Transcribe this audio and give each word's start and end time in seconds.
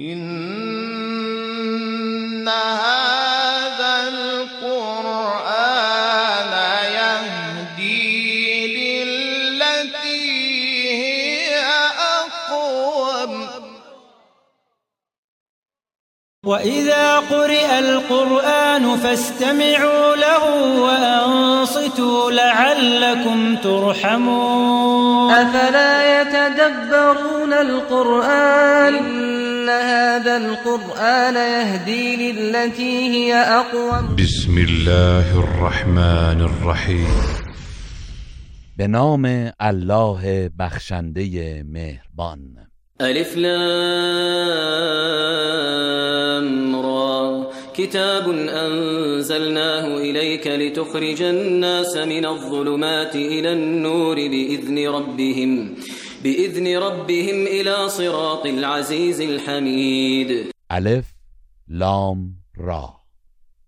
إن 0.00 0.20
هذا 2.48 4.08
القرآن 4.08 5.32
يهدي 6.92 8.00
للتي 9.04 10.24
هي 11.02 11.60
أقوم. 12.20 13.32
وإذا 16.44 17.18
قرئ 17.18 17.78
القرآن 17.78 18.96
فاستمعوا 18.96 20.16
له 20.16 20.44
وأنصتوا 20.80 22.30
لعلكم 22.30 23.56
ترحمون. 23.56 25.30
أفلا 25.32 26.20
يتدبرون 26.20 27.52
القرآن؟ 27.52 29.19
هذا 29.70 30.36
القرآن 30.36 31.34
يهدي 31.34 32.32
للتي 32.32 33.08
هي 33.08 33.34
أقوم. 33.34 34.16
بسم 34.16 34.58
الله 34.58 35.38
الرحمن 35.40 36.40
الرحیم 36.40 37.06
به 38.78 38.86
نام 38.86 39.52
الله 39.62 40.50
بخشنده 40.58 41.62
مهربان. 41.62 42.40
ألف 43.00 43.36
لام 43.36 43.56
را. 46.76 47.46
كتاب 47.74 48.28
أنزلناه 48.30 49.86
إليك 49.86 50.46
لتخرج 50.46 51.22
الناس 51.22 51.96
من 51.96 52.26
الظلمات 52.26 53.16
إلى 53.16 53.52
النور 53.52 54.14
بإذن 54.14 54.88
ربهم. 54.88 55.74
بإذن 56.22 56.66
ربهم 56.66 57.46
إلى 57.46 57.88
صراط 57.88 58.46
العزيز 58.46 59.20
الحميد. 59.20 60.52
الف 60.70 61.14
لام 61.68 62.36
را. 62.56 62.94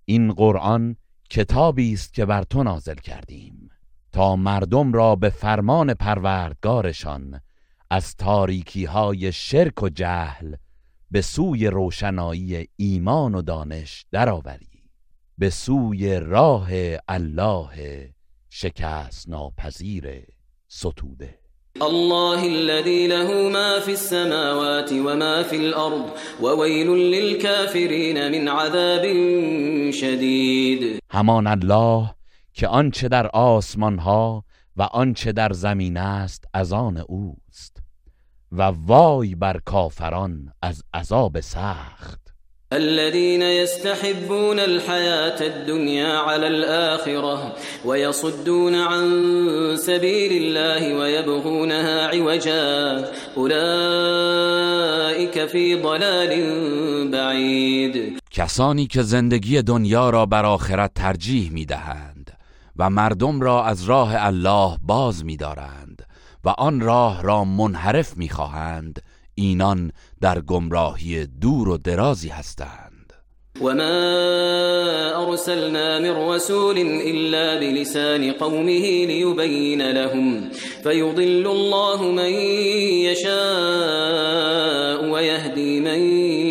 این 0.04 0.32
قرآن 0.32 0.96
کتابی 1.30 1.92
است 1.92 2.14
که 2.14 2.24
بر 2.24 2.42
تو 2.42 2.62
نازل 2.62 2.94
کردیم. 2.94 3.70
تا 4.12 4.36
مردم 4.36 4.92
را 4.92 5.16
به 5.16 5.30
فرمان 5.30 5.94
پروردگارشان 5.94 7.40
از 7.90 8.16
تاریکی 8.16 8.84
های 8.84 9.32
شرک 9.32 9.82
و 9.82 9.88
جهل 9.88 10.54
به 11.10 11.22
سوی 11.22 11.66
روشنایی 11.66 12.68
ایمان 12.76 13.34
و 13.34 13.42
دانش 13.42 14.06
درآوری. 14.10 14.90
به 15.38 15.50
سوی 15.50 16.20
راه 16.20 16.68
الله 17.08 18.08
شکست 18.50 19.28
ناپذیر 19.28 20.26
ستوده. 20.68 21.41
الله 21.80 22.46
الذي 22.46 23.06
له 23.06 23.48
ما 23.48 23.80
في 23.80 23.92
السماوات 23.92 24.92
وما 24.92 25.42
في 25.42 25.56
الأرض 25.56 26.10
وويل 26.42 26.86
للكافرين 26.86 28.32
من 28.32 28.48
عذاب 28.48 29.02
شديد. 29.90 30.98
همان 31.10 31.46
الله 31.46 32.14
که 32.52 32.68
آنچه 32.68 33.08
در 33.08 33.26
آسمان 33.26 33.98
ها 33.98 34.44
و 34.76 34.82
آنچه 34.82 35.32
در 35.32 35.52
زمین 35.52 35.96
است 35.96 36.44
از 36.54 36.72
آن 36.72 36.96
اوست 36.96 37.76
و 38.52 38.62
وای 38.62 39.34
بر 39.34 39.60
کافران 39.64 40.52
از 40.62 40.82
عذاب 40.94 41.40
سخت. 41.40 42.21
الذين 42.72 43.42
يستحبون 43.42 44.58
الحياة 44.58 45.40
الدنيا 45.40 46.18
على 46.18 46.46
الآخرة 46.46 47.56
ويصدون 47.84 48.74
عن 48.74 49.76
سبيل 49.76 50.32
الله 50.42 50.94
ويبغونها 50.94 52.06
عوجا. 52.06 53.04
أولئك 53.36 53.56
في 55.46 55.76
ضلال 55.76 56.30
بعيد. 57.10 58.18
کسانی 58.30 58.86
که 58.86 59.02
زندگی 59.02 59.62
دنیا 59.62 60.10
را 60.10 60.26
بر 60.26 60.44
آخرت 60.44 60.94
ترجیح 60.94 61.50
می 61.52 61.64
دهند 61.64 62.32
و 62.76 62.90
مردم 62.90 63.40
را 63.40 63.64
از 63.64 63.84
راه 63.84 64.26
الله 64.26 64.78
باز 64.82 65.24
می 65.24 65.36
دارند 65.36 66.06
و 66.44 66.48
آن 66.48 66.80
راه 66.80 67.22
را 67.22 67.44
منحرف 67.44 68.16
می 68.16 68.28
خواهند 68.28 69.02
اینان 69.34 69.92
در 70.20 70.40
گمراهی 70.40 71.26
دور 71.26 71.68
و 71.68 71.78
درازی 71.78 72.28
هستند. 72.28 72.92
وما 73.60 75.28
أرسلنا 75.28 75.98
من 75.98 76.28
رسول 76.28 76.78
إلا 76.78 77.60
بلسان 77.60 78.32
قومه 78.32 79.06
ليبين 79.06 79.90
لهم 79.90 80.50
فيضل 80.82 81.46
الله 81.46 82.02
من 82.02 82.32
يشاء 83.10 85.04
ويهدي 85.10 85.80
من 85.80 85.98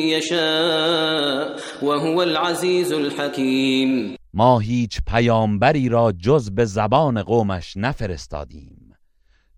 يشاء 0.10 1.56
وهو 1.82 2.24
العزيز 2.24 2.94
الحكيم 2.94 4.16
ما 4.34 4.60
هیچ 4.60 5.00
پیامبری 5.08 5.90
را 5.90 6.12
جز 6.12 6.50
به 6.52 6.66
زبان 6.66 7.24
قومش 7.24 7.78
نفرستادیم. 7.78 8.81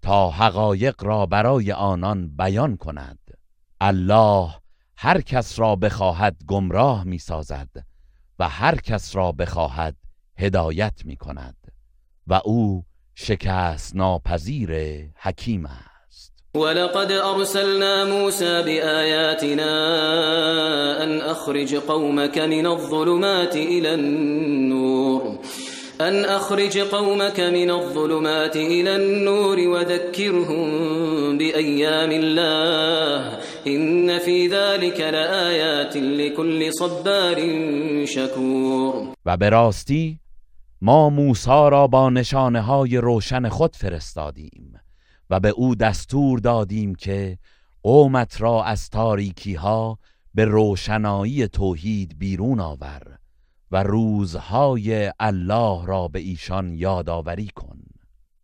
تا 0.04 0.30
حقایق 0.30 1.04
را 1.04 1.26
برای 1.26 1.72
آنان 1.72 2.36
بیان 2.38 2.78
کند. 2.78 3.20
الله 3.82 4.50
هر 4.98 5.22
کس 5.22 5.60
را 5.60 5.76
بخواهد 5.76 6.36
گمراه 6.48 7.04
می 7.04 7.18
سازد 7.18 7.70
و 8.40 8.50
هر 8.50 8.76
کس 8.76 9.16
را 9.16 9.32
بخواهد 9.32 9.96
هدایت 10.38 11.02
می 11.06 11.16
کند 11.16 11.56
و 12.28 12.42
او 12.46 12.84
شکست 13.16 13.96
ناپذیر 13.96 14.72
حکیم 15.16 15.66
است. 15.66 16.34
ولقد 16.56 17.12
أرسلنا 17.12 18.06
موسى 18.06 18.64
بآياتنا 18.64 19.74
أن 21.04 21.22
أخرج 21.22 21.76
قومك 21.76 22.38
من 22.38 22.66
الظلمات 22.66 23.56
إلى 23.56 23.94
النور. 23.94 25.40
أن 26.08 26.26
أخرج 26.26 26.78
قومك 26.78 27.40
من 27.40 27.72
الظلمات 27.72 28.56
إلى 28.56 28.96
النور 28.96 29.60
وذكرهم 29.60 30.68
بأيام 31.38 32.12
الله. 32.12 33.40
إن 33.68 34.20
في 34.20 34.48
ذلك 34.48 35.00
لآيات 35.00 35.98
لكل 35.98 36.74
صبار 36.74 37.38
شكور. 38.06 39.14
و 39.26 39.38
به 39.38 39.50
راستی 39.50 40.20
ما 40.82 41.10
موسی 41.10 41.50
را 41.50 41.88
با 41.88 42.10
نشانه 42.10 42.62
های 42.62 42.98
روشن 42.98 43.50
خود 43.50 43.76
فرستادیم 43.76 44.80
و 45.30 45.40
به 45.40 45.50
او 45.50 45.76
دستور 45.76 46.40
دادیم 46.40 46.96
که 46.96 47.38
قومت 47.84 48.42
را 48.42 48.64
از 48.64 48.90
تاریکی 48.90 49.54
ها 49.54 50.00
به 50.34 50.46
روشنایی 50.46 51.48
توحید 51.48 52.20
بیرون 52.20 52.60
آور 52.60 53.18
و 53.74 53.84
روزهای 53.84 55.12
الله 55.20 55.86
را 55.86 56.08
به 56.08 56.20
ایشان 56.20 56.74
یادآوری 56.74 57.48
کن. 57.48 57.80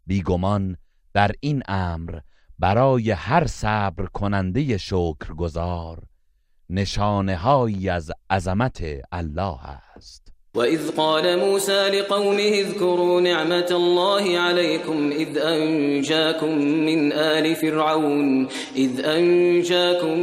بیگمان 0.06 0.78
در 1.13 1.31
این 1.40 1.63
امر 1.67 2.19
برای 2.59 3.12
هر 3.12 3.47
صبر 3.47 4.06
کننده 4.06 4.78
شکرگزار 4.78 6.03
نشانه 6.69 7.35
هایی 7.35 7.89
از 7.89 8.12
عظمت 8.29 8.84
الله 9.12 9.66
است. 9.66 9.88
وإذ 10.55 10.91
قال 10.97 11.39
موسى 11.39 11.89
لقومه 11.89 12.41
اذكروا 12.41 13.21
نعمة 13.21 13.67
الله 13.71 14.39
عليكم 14.39 15.11
إذ 15.11 15.37
أنجاكم 15.37 16.57
من 16.61 17.13
آل 17.13 17.55
فرعون 17.55 18.47
إذ 18.75 19.05
أنجاكم 19.05 20.19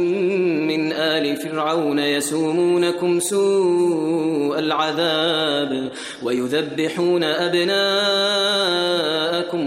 من 0.67 0.91
آل 0.93 1.37
فرعون 1.37 1.99
يسومونكم 1.99 3.19
سوء 3.19 4.59
العذاب 4.59 5.91
ويذبحون 6.23 7.23
أبناءكم 7.23 7.79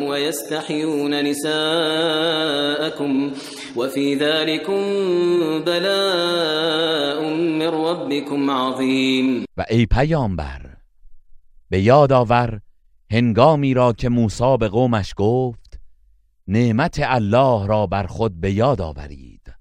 ويستحيون 0.02 1.24
نساءكم 1.24 2.70
وفي 3.76 4.14
ذلكم 4.14 4.82
بلاء 5.64 7.34
من 7.34 7.68
ربكم 7.68 8.50
عظيم. 8.50 9.44
و 9.56 9.64
ای 9.70 9.86
پیامبر 9.86 10.76
به 11.70 11.80
یاد 11.80 12.12
آور 12.12 12.60
هنگامی 13.10 13.74
را 13.74 13.92
که 13.92 14.08
موسی 14.08 14.56
به 14.60 14.68
قومش 14.68 15.14
گفت 15.16 15.80
نعمت 16.48 17.00
الله 17.02 17.66
را 17.66 17.86
بر 17.86 18.06
خود 18.06 18.40
به 18.40 18.52
یاد 18.52 18.80
آورید. 18.80 19.52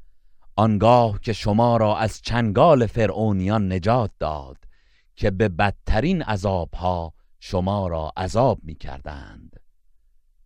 آنگاه 0.55 1.19
که 1.21 1.33
شما 1.33 1.77
را 1.77 1.97
از 1.97 2.21
چنگال 2.21 2.85
فرعونیان 2.85 3.73
نجات 3.73 4.11
داد 4.19 4.57
که 5.15 5.31
به 5.31 5.49
بدترین 5.49 6.21
عذابها 6.21 7.13
شما 7.39 7.87
را 7.87 8.11
عذاب 8.17 8.59
می 8.63 8.75
کردند 8.75 9.59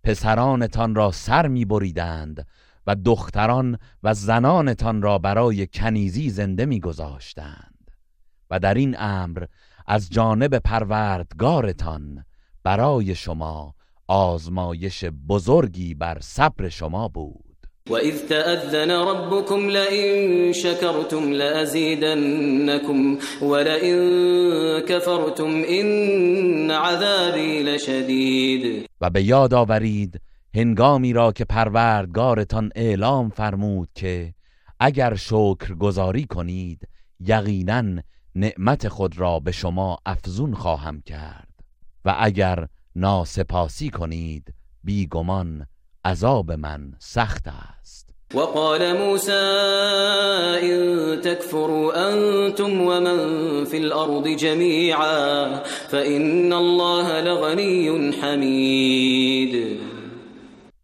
پسرانتان 0.04 0.95
را 0.95 1.12
سر 1.12 1.48
می 1.48 1.66
بریدند 1.66 2.48
و 2.88 2.95
دختران 2.95 3.80
و 4.03 4.13
زنانتان 4.13 5.01
را 5.01 5.18
برای 5.18 5.68
کنیزی 5.68 6.30
زنده 6.30 6.65
می 6.65 6.80
گذاشتند 6.80 7.91
و 8.50 8.59
در 8.59 8.74
این 8.74 8.95
امر 9.00 9.45
از 9.88 10.09
جانب 10.09 10.57
پروردگارتان 10.57 12.25
برای 12.63 13.15
شما 13.15 13.74
آزمایش 14.07 15.06
بزرگی 15.06 15.94
بر 15.94 16.18
صبر 16.21 16.69
شما 16.69 17.07
بود. 17.07 17.53
وإذ 17.89 18.27
تأذن 18.27 18.91
ربكم 18.91 19.69
لئن 19.69 20.53
شكرتم 20.53 21.31
لأزيدنكم 21.33 23.18
ولئن 23.41 24.00
كفرتم 24.80 25.63
إن 25.69 26.71
عذابي 26.71 27.63
لشديد 27.63 28.85
و 29.01 29.09
به 29.09 29.24
یاد 29.24 29.53
آورید 29.53 30.21
هنگامی 30.56 31.14
را 31.14 31.32
که 31.32 31.46
پروردگارتان 31.46 32.72
اعلام 32.76 33.30
فرمود 33.30 33.90
که 33.96 34.34
اگر 34.80 35.16
شکر 35.16 35.74
گذاری 35.80 36.26
کنید 36.26 36.88
یقینا 37.20 38.02
نعمت 38.36 38.88
خود 38.88 39.20
را 39.20 39.40
به 39.40 39.52
شما 39.52 39.98
افزون 40.06 40.54
خواهم 40.54 41.02
کرد. 41.02 41.48
و 42.06 42.16
اگر 42.20 42.68
ناسپاسی 42.96 43.90
کنید 43.90 44.54
بیگمان 44.84 45.68
عذاب 46.06 46.52
من 46.52 46.94
سخت 47.00 47.48
است. 47.48 48.10
وقال 48.34 48.98
موسى 48.98 49.32
إن 50.62 51.22
تكفروا 51.22 52.12
أنتم 52.12 52.82
ومن 52.82 53.66
في 53.66 53.78
الأرض 53.78 54.28
جميعا 54.28 55.60
فإن 55.90 56.54
الله 56.54 57.22
لغني 57.22 58.12
حمید. 58.12 59.93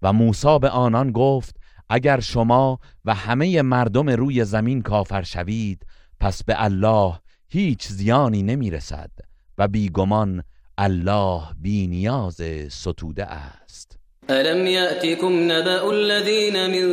و 0.02 0.14
موسی 0.14 0.60
به 0.60 0.70
آنان 0.70 1.12
گفت 1.12 1.56
اگر 1.90 2.20
شما 2.20 2.80
و 3.06 3.14
همه 3.14 3.62
مردم 3.62 4.10
روی 4.10 4.46
زمین 4.46 4.82
کافر 4.82 5.22
شوید 5.22 5.86
پس 6.20 6.44
به 6.44 6.64
الله 6.64 7.14
هیچ 7.50 7.88
زیانی 7.88 8.44
نمی‌رسد 8.44 9.12
و 9.58 9.68
بیگمان 9.68 10.44
الله 10.78 11.42
بی 11.62 11.88
نیاز 11.88 12.42
ستوده 12.70 13.26
است. 13.26 14.00
ألم 14.30 14.68
يأتكم 14.68 15.52
نبأ 15.52 15.90
الذين 15.90 16.68
من 16.70 16.88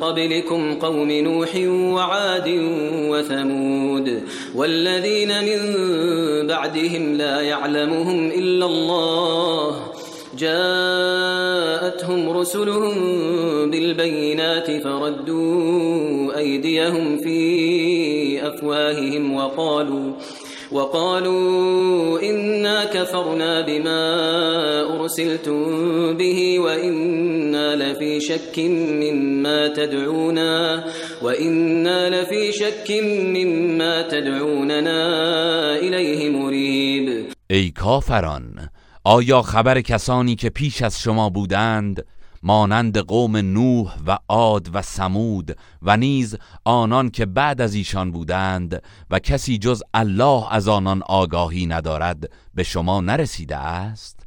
قبلكم 0.00 0.74
قوم 0.74 1.10
نوح 1.10 1.56
وعاد 1.94 2.48
وثمود 3.10 4.22
والذين 4.54 5.28
من 5.28 5.60
بعدهم 6.46 7.12
لا 7.12 7.40
يعلمهم 7.40 8.30
إلا 8.30 8.66
الله 8.66 9.93
جاءتهم 10.38 12.30
رسلهم 12.30 12.94
بالبينات 13.70 14.82
فردوا 14.84 16.38
أيديهم 16.38 17.18
في 17.18 18.48
أفواههم 18.48 19.34
وقالوا 19.34 20.12
وقالوا 20.72 22.20
إنا 22.22 22.84
كفرنا 22.84 23.60
بما 23.60 24.00
أرسلتم 25.00 26.16
به 26.16 26.58
وإنا 26.58 27.76
لفي 27.76 28.20
شك 28.20 28.58
مما 28.58 29.68
تدعونا 29.68 30.84
وإنا 31.22 32.22
لفي 32.22 32.52
شك 32.52 32.90
مما 33.36 34.02
تدعوننا 34.08 35.00
إليه 35.76 36.30
مريب. 36.30 37.24
ای 37.52 37.70
کافران 37.70 38.68
آیا 39.06 39.42
خبر 39.42 39.80
کسانی 39.80 40.34
که 40.34 40.50
پیش 40.50 40.82
از 40.82 41.00
شما 41.00 41.30
بودند 41.30 42.06
مانند 42.42 42.98
قوم 42.98 43.36
نوح 43.36 43.94
و 44.06 44.18
عاد 44.28 44.70
و 44.74 44.82
سمود 44.82 45.56
و 45.82 45.96
نیز 45.96 46.36
آنان 46.64 47.10
که 47.10 47.26
بعد 47.26 47.60
از 47.60 47.74
ایشان 47.74 48.10
بودند 48.10 48.82
و 49.10 49.18
کسی 49.18 49.58
جز 49.58 49.82
الله 49.94 50.52
از 50.52 50.68
آنان 50.68 51.02
آگاهی 51.02 51.66
ندارد 51.66 52.30
به 52.54 52.62
شما 52.62 53.00
نرسیده 53.00 53.56
است؟ 53.56 54.26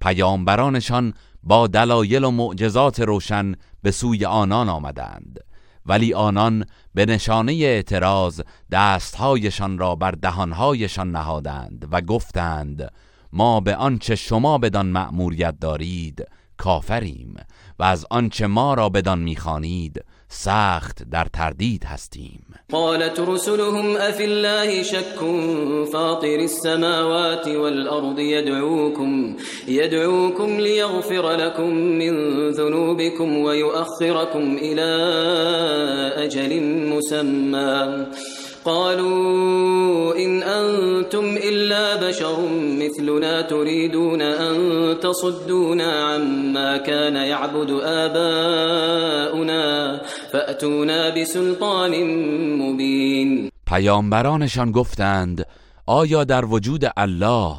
پیامبرانشان 0.00 1.14
با 1.42 1.66
دلایل 1.66 2.24
و 2.24 2.30
معجزات 2.30 3.00
روشن 3.00 3.54
به 3.82 3.90
سوی 3.90 4.24
آنان 4.24 4.68
آمدند 4.68 5.40
ولی 5.86 6.14
آنان 6.14 6.64
به 6.94 7.06
نشانه 7.06 7.52
اعتراض 7.52 8.40
دستهایشان 8.70 9.78
را 9.78 9.94
بر 9.94 10.10
دهانهایشان 10.10 11.10
نهادند 11.10 11.88
و 11.90 12.00
گفتند 12.00 12.90
ما 13.36 13.60
به 13.60 13.74
آنچه 13.74 14.14
شما 14.14 14.58
بدان 14.58 14.86
مأموریت 14.86 15.54
دارید 15.60 16.26
کافریم 16.56 17.36
و 17.78 17.84
از 17.84 18.06
آنچه 18.10 18.46
ما 18.46 18.74
را 18.74 18.88
بدان 18.88 19.18
می‌خوانید 19.18 20.04
سخت 20.28 21.02
در 21.10 21.24
تردید 21.32 21.84
هستیم. 21.84 22.54
قالت 22.72 23.20
رسلهم 23.20 23.96
أفي 23.96 24.24
الله 24.24 24.82
شك 24.82 25.18
فاطر 25.92 26.38
السماوات 26.38 27.48
والأرض 27.48 28.18
يدعوكم 28.18 29.36
يدعوكم 29.68 30.60
ليغفر 30.60 31.32
لكم 31.32 31.70
من 31.74 32.14
ذنوبكم 32.50 33.36
ويؤخركم 33.36 34.56
إلى 34.62 34.88
أجل 36.24 36.62
مسمى. 36.62 38.06
قالوا 38.66 40.16
إن 40.18 40.42
أنتم 40.42 41.24
إلا 41.36 42.08
بشر 42.08 42.36
مثلنا 42.82 43.42
تريدون 43.42 44.22
أن 44.22 44.56
تصدونا 45.00 45.92
عما 45.92 46.76
كان 46.76 47.16
يعبد 47.16 47.70
آباؤنا 47.82 49.64
فأتونا 50.32 51.10
بسلطان 51.10 51.92
مبين. 52.58 53.50
پیامبرانشان 53.66 54.72
گفتند 54.72 55.46
آیا 55.86 56.24
در 56.24 56.44
وجود 56.44 56.84
الله 56.96 57.56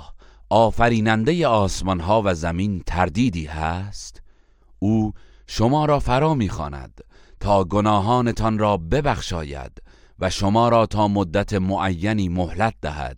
آفریننده 0.50 1.48
آسمان 1.48 2.00
ها 2.00 2.22
و 2.26 2.34
زمین 2.34 2.84
تردیدی 2.86 3.46
هست؟ 3.46 4.22
او 4.80 5.14
شما 5.48 5.86
را 5.86 6.00
فرا 6.00 6.34
می‌خواند 6.34 7.02
تا 7.40 7.64
گناهانتان 7.64 8.60
را 8.60 8.78
ببخشاید 8.78 9.87
و 10.20 10.30
شما 10.30 10.70
را 10.70 10.86
تا 10.86 11.08
مدت 11.08 11.54
معینی 11.54 12.30
مهلت 12.30 12.74
دهد. 12.82 13.18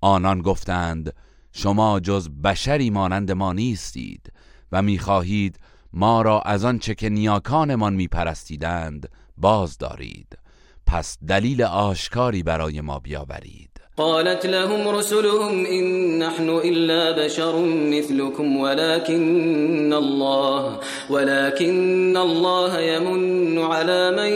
آنان 0.00 0.42
گفتند 0.42 1.12
شما 1.52 2.00
جز 2.00 2.28
بشری 2.44 2.90
مانند 2.90 3.32
ما 3.32 3.52
نیستید 3.52 4.32
و 4.72 4.82
می‌خواهید 4.82 5.58
ما 5.92 6.22
را 6.22 6.40
از 6.40 6.64
آنچه 6.64 6.94
که 6.94 7.08
نیاکانمان 7.08 7.94
میپرستیدند 7.94 9.08
باز 9.36 9.78
دارید. 9.78 10.38
پس 10.86 11.18
دلیل 11.28 11.62
آشکاری 11.62 12.42
برای 12.42 12.80
ما 12.80 12.98
بیاورید. 12.98 13.70
قالت 13.96 14.46
لهم 14.46 14.88
رسلهم 14.88 15.64
إن 15.66 16.18
نحن 16.18 16.48
إلا 16.48 17.12
بشر 17.12 17.58
مثلكم 17.90 18.56
ولكن 18.56 19.92
الله 19.92 20.78
ولكن 21.10 22.16
الله 22.16 22.80
يمن 22.80 23.58
على 23.58 24.10
من 24.16 24.32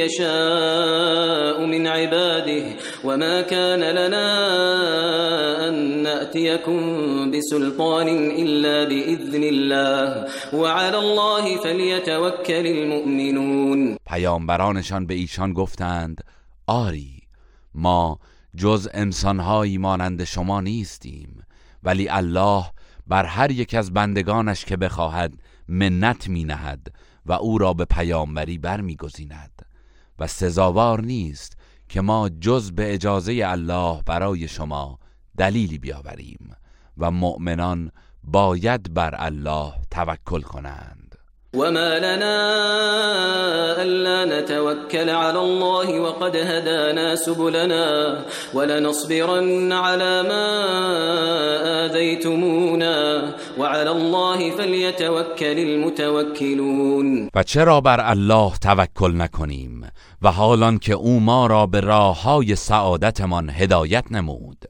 يشاء. 0.00 1.33
عباده 2.04 2.76
وما 3.04 3.42
كان 3.42 3.80
لنا 3.80 4.28
أن 5.68 6.02
نأتيكم 6.02 6.80
بسلطان 7.30 8.08
إلا 8.42 8.84
بإذن 8.88 9.42
الله 9.42 10.26
وعلى 10.52 10.98
الله 10.98 11.56
فليتوكل 11.56 12.66
المؤمنون. 12.66 13.96
پیامبرانشان 14.06 15.06
به 15.06 15.14
ایشان 15.14 15.52
گفتند 15.52 16.20
آری 16.66 17.22
ما 17.74 18.18
جز 18.56 18.88
انسانهایی 18.94 19.78
مانند 19.78 20.24
شما 20.24 20.60
نیستیم 20.60 21.42
ولی 21.82 22.08
الله 22.08 22.64
بر 23.06 23.24
هر 23.24 23.50
یک 23.50 23.74
از 23.74 23.92
بندگانش 23.92 24.64
که 24.64 24.76
بخواهد 24.76 25.32
منت 25.68 26.28
می 26.28 26.44
نهد 26.44 26.92
و 27.26 27.32
او 27.32 27.58
را 27.58 27.72
به 27.72 27.84
پیامبری 27.84 28.58
برمیگزیند. 28.58 29.64
و 30.18 30.26
سزاوار 30.26 31.00
نیست 31.00 31.56
که 31.88 32.00
ما 32.00 32.28
جز 32.28 32.72
به 32.72 32.94
اجازه 32.94 33.42
الله 33.44 34.02
برای 34.06 34.48
شما 34.48 34.98
دلیلی 35.36 35.78
بیاوریم 35.78 36.56
و 36.98 37.10
مؤمنان 37.10 37.90
باید 38.24 38.94
بر 38.94 39.14
الله 39.18 39.72
توکل 39.90 40.40
کنند. 40.40 41.03
وما 41.54 41.98
لنا 41.98 42.36
ألا 43.82 44.24
نتوكل 44.24 45.10
على 45.10 45.38
الله 45.38 46.00
وقد 46.00 46.36
هدانا 46.36 47.16
سبلنا 47.16 48.18
ولنصبرن 48.54 49.72
على 49.72 50.22
ما 50.22 50.46
آذيتمونا 51.84 53.22
وعلى 53.58 53.90
الله 53.90 54.50
فليتوكل 54.50 55.58
المتوكلون 55.58 57.28
و 57.34 57.42
چرا 57.42 57.80
بر 57.80 58.10
الله 58.10 58.52
توکل 58.56 59.16
نکنیم 59.16 59.90
و 60.22 60.32
حالان 60.32 60.78
که 60.78 60.92
او 60.92 61.20
ما 61.20 61.46
را 61.46 61.66
به 61.66 61.80
راه 61.80 62.22
های 62.22 62.56
سعادتمان 62.56 63.50
هدایت 63.50 64.04
نمود 64.10 64.64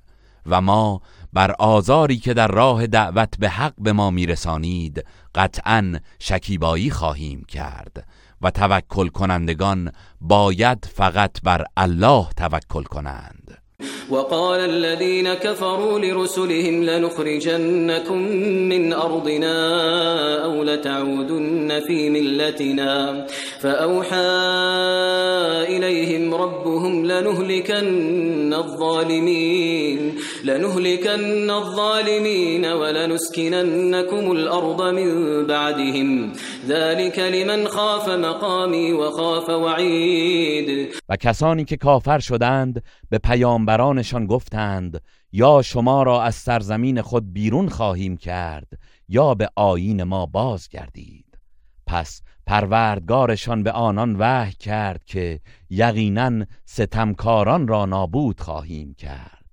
و 0.46 0.60
ما 0.60 1.00
بر 1.34 1.54
آزاری 1.58 2.16
که 2.16 2.34
در 2.34 2.48
راه 2.48 2.86
دعوت 2.86 3.38
به 3.38 3.48
حق 3.48 3.74
به 3.78 3.92
ما 3.92 4.10
میرسانید 4.10 5.04
قطعا 5.34 5.98
شکیبایی 6.18 6.90
خواهیم 6.90 7.44
کرد 7.44 8.06
و 8.42 8.50
توکل 8.50 9.08
کنندگان 9.08 9.92
باید 10.20 10.84
فقط 10.94 11.42
بر 11.42 11.64
الله 11.76 12.26
توکل 12.36 12.82
کنند. 12.82 13.63
وقال 14.10 14.60
الذين 14.60 15.34
كفروا 15.34 15.98
لرسلهم 15.98 16.84
لنخرجنكم 16.84 18.18
من 18.68 18.92
أرضنا 18.92 19.56
أو 20.44 20.62
لتعودن 20.62 21.80
في 21.86 22.10
ملتنا. 22.10 23.26
فأوحى 23.60 24.16
إليهم 25.68 26.34
ربهم 26.34 27.06
لنهلكن 27.06 28.54
الظالمين 28.54 30.14
لنهلكن 30.44 31.50
الظالمين 31.50 32.64
ولنسكننكم 32.66 34.32
الأرض 34.32 34.82
من 34.82 35.10
بعدهم. 35.46 36.32
ذلك 36.68 37.18
لمن 37.18 37.68
خاف 37.68 38.08
مقامي 38.08 38.92
وخاف 38.92 39.48
وعید 39.48 40.94
و 41.08 41.16
کسانی 41.16 41.64
که 41.64 41.76
کافر 41.76 42.18
شدند 42.18 42.82
به 43.10 43.18
پیامبرانشان 43.75 44.26
گفتند 44.26 45.00
یا 45.33 45.62
شما 45.62 46.02
را 46.02 46.23
از 46.23 46.35
سرزمین 46.35 47.02
خود 47.02 47.33
بیرون 47.33 47.69
خواهیم 47.69 48.16
کرد 48.16 48.69
یا 49.09 49.35
به 49.35 49.49
آیین 49.57 50.02
ما 50.02 50.26
بازگردید. 50.26 51.38
پس 51.87 52.23
پروردگارشان 52.47 53.62
به 53.62 53.73
آنان 53.73 54.16
وحی 54.19 54.52
کرد 54.52 55.04
که 55.04 55.40
یقینا 55.71 56.45
ستمکاران 56.64 57.69
را 57.69 57.87
نابود 57.87 58.40
خواهیم 58.40 58.95
کرد 58.95 59.45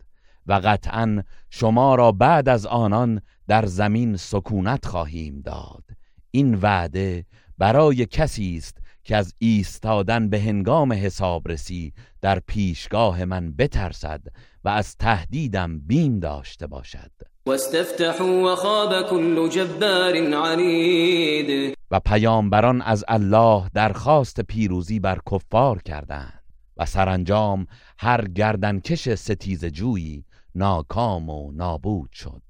و 0.47 0.53
قطعا 0.53 1.23
شما 1.49 1.95
را 1.95 2.11
بعد 2.11 2.49
از 2.49 2.65
آنان 2.65 3.21
در 3.47 3.65
زمین 3.65 4.17
سکونت 4.17 4.85
خواهیم 4.85 5.41
داد. 5.41 5.83
این 6.31 6.55
وعده 6.55 7.25
برای 7.57 8.05
کسی 8.05 8.57
است 8.57 8.80
که 9.03 9.15
از 9.15 9.33
ایستادن 9.37 10.29
به 10.29 10.39
هنگام 10.39 10.93
حسابرسی 10.93 11.93
در 12.21 12.39
پیشگاه 12.39 13.25
من 13.25 13.51
بترسد 13.51 14.21
و 14.63 14.69
از 14.69 14.97
تهدیدم 14.97 15.79
بیم 15.79 16.19
داشته 16.19 16.67
باشد. 16.67 17.11
واستفتحوا 17.45 18.53
وخاب 18.53 19.09
كل 19.09 19.49
جبار 19.49 20.13
عنید 20.33 21.77
و 21.91 21.99
پیامبران 21.99 22.81
از 22.81 23.05
الله 23.07 23.69
درخواست 23.73 24.41
پیروزی 24.41 24.99
بر 24.99 25.19
کفار 25.31 25.81
کردند 25.81 26.41
و 26.77 26.85
سرانجام 26.85 27.67
هر 27.99 28.27
گردنکش 28.27 29.09
ستیز 29.09 29.65
جویی 29.65 30.25
ناکام 30.55 31.29
و 31.29 31.51
نابود 31.51 32.11
شد. 32.13 32.41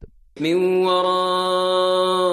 من 0.41 0.83
ورائه 0.85 2.31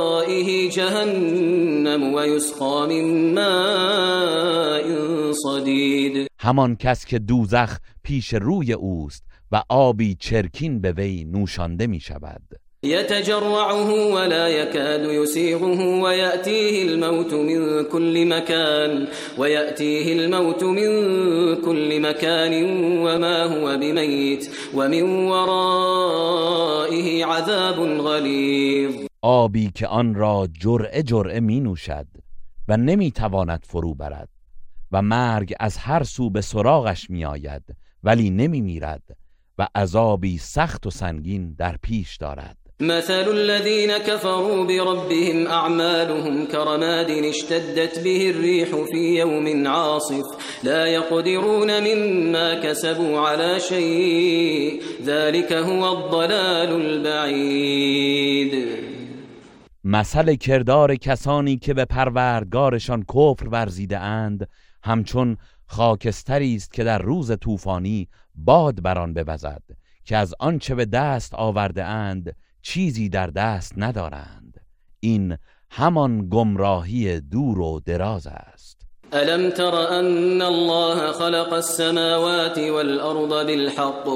جهنم 0.70 2.14
ويسقى 2.14 2.86
من 2.88 3.34
ماء 3.34 4.86
صدید 5.32 6.28
همان 6.38 6.76
کس 6.76 7.04
که 7.04 7.18
دوزخ 7.18 7.78
پیش 8.02 8.34
روی 8.34 8.72
اوست 8.72 9.24
و 9.52 9.62
آبی 9.68 10.14
چرکین 10.14 10.80
به 10.80 10.92
وی 10.92 11.24
نوشانده 11.24 11.86
می 11.86 12.00
شود 12.00 12.57
يتجرعه 12.82 13.90
ولا 14.14 14.48
يكاد 14.48 15.10
يسيغه 15.10 16.00
ويأتيه 16.00 16.88
الموت 16.88 17.34
من 17.34 17.84
كل 17.84 18.26
مكان 18.26 19.08
ويأتيه 19.38 20.12
الموت 20.12 20.64
من 20.64 20.86
كل 21.56 22.00
مكان 22.00 22.64
وما 23.06 23.44
هو 23.44 23.78
بميت 23.78 24.50
ومن 24.74 25.02
ورائه 25.02 27.24
عذاب 27.24 27.76
غلیظ 27.76 28.94
آبی 29.22 29.70
که 29.74 29.86
آن 29.86 30.14
را 30.14 30.48
جرعه 30.60 31.02
جرعه 31.02 31.40
می 31.40 31.60
نوشد 31.60 32.06
و 32.68 32.76
نمی 32.76 33.10
تواند 33.10 33.64
فرو 33.68 33.94
برد 33.94 34.28
و 34.92 35.02
مرگ 35.02 35.54
از 35.60 35.76
هر 35.76 36.02
سو 36.02 36.30
به 36.30 36.40
سراغش 36.40 37.10
می 37.10 37.24
آید 37.24 37.62
ولی 38.04 38.30
نمی 38.30 38.60
میرد 38.60 39.16
و 39.58 39.68
عذابی 39.74 40.38
سخت 40.38 40.86
و 40.86 40.90
سنگین 40.90 41.52
در 41.52 41.76
پیش 41.82 42.16
دارد. 42.16 42.67
مثل 42.80 43.28
الذين 43.28 43.98
كفروا 43.98 44.64
بربهم 44.64 45.46
أعمالهم 45.46 46.46
كرماد 46.46 47.10
اشتدت 47.10 47.98
به 48.04 48.30
الريح 48.30 48.68
في 48.68 49.18
يوم 49.18 49.66
عاصف. 49.66 50.24
لا 50.64 50.86
يقدرون 50.86 51.80
مما 51.80 52.54
كسبوا 52.54 53.20
على 53.20 53.60
شيء. 53.60 54.82
ذلك 55.04 55.52
هو 55.52 55.92
الضلال 55.92 56.68
البعيد. 56.82 58.68
مثل 59.84 60.34
کردار 60.34 60.94
کسانی 60.94 61.56
که 61.56 61.74
به 61.74 61.84
پروردگارشان 61.84 63.02
کفر 63.02 63.48
ورزیده 63.48 63.98
اند 63.98 64.48
همچون 64.84 65.36
خاکستری 65.66 66.54
است 66.54 66.72
که 66.72 66.84
در 66.84 66.98
روز 66.98 67.38
طوفانی 67.40 68.08
باد 68.34 68.82
بران 68.82 69.14
بوزد 69.14 69.62
که 70.04 70.16
از 70.16 70.34
آنچه 70.40 70.74
به 70.74 70.84
دست 70.84 71.34
آورده 71.34 71.84
اند 71.84 72.36
چیزی 72.68 73.08
در 73.08 73.26
دست 73.26 73.72
ندارند. 73.76 74.60
این 75.00 75.36
همان 75.70 76.28
گمراهی 76.28 77.20
دور 77.20 77.60
و 77.60 77.80
دراز 77.80 78.26
است. 78.26 78.86
الم 79.12 79.50
تر 79.50 79.74
ان 79.74 80.42
الله 80.42 81.12
خلق 81.12 81.52
السماوات 81.52 82.58
والارض 82.58 83.46
بالحق. 83.46 84.08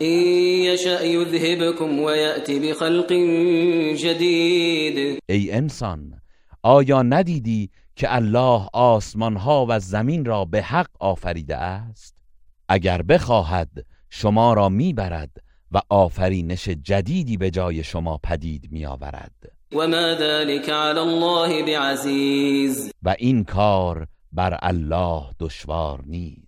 ان 0.00 0.22
يشأ 0.68 1.04
يذهبكم 1.04 1.98
ويأتي 1.98 2.58
بخلق 2.58 3.12
جدید 4.02 5.18
ای 5.28 5.52
انسان 5.52 6.20
آیا 6.62 7.02
ندیدی 7.02 7.70
که 7.96 8.14
الله 8.14 8.68
آسمان 8.72 9.36
ها 9.36 9.66
و 9.68 9.80
زمین 9.80 10.24
را 10.24 10.44
به 10.44 10.62
حق 10.62 10.90
آفریده 11.00 11.56
است؟ 11.56 12.14
اگر 12.68 13.02
بخواهد 13.02 13.70
شما 14.10 14.52
را 14.52 14.68
می‌برد 14.68 15.47
و 15.72 15.80
آفرینش 15.88 16.68
جدیدی 16.68 17.36
به 17.36 17.50
جای 17.50 17.84
شما 17.84 18.18
پدید 18.22 18.68
می 18.72 18.86
آورد 18.86 19.32
و 19.72 19.88
ما 19.88 20.14
ذلك 20.14 20.68
علی 20.68 20.98
الله 20.98 21.62
بعزیز. 21.62 22.92
و 23.02 23.14
این 23.18 23.44
کار 23.44 24.06
بر 24.32 24.58
الله 24.62 25.22
دشوار 25.40 26.02
نیست. 26.06 26.47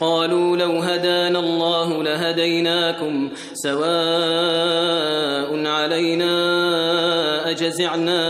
قالوا 0.00 0.56
لو 0.56 0.82
هدانا 0.82 1.38
الله 1.38 2.02
لهديناكم 2.02 3.30
سواء 3.52 3.82
علينا 5.66 6.32
أجزعنا 7.50 8.22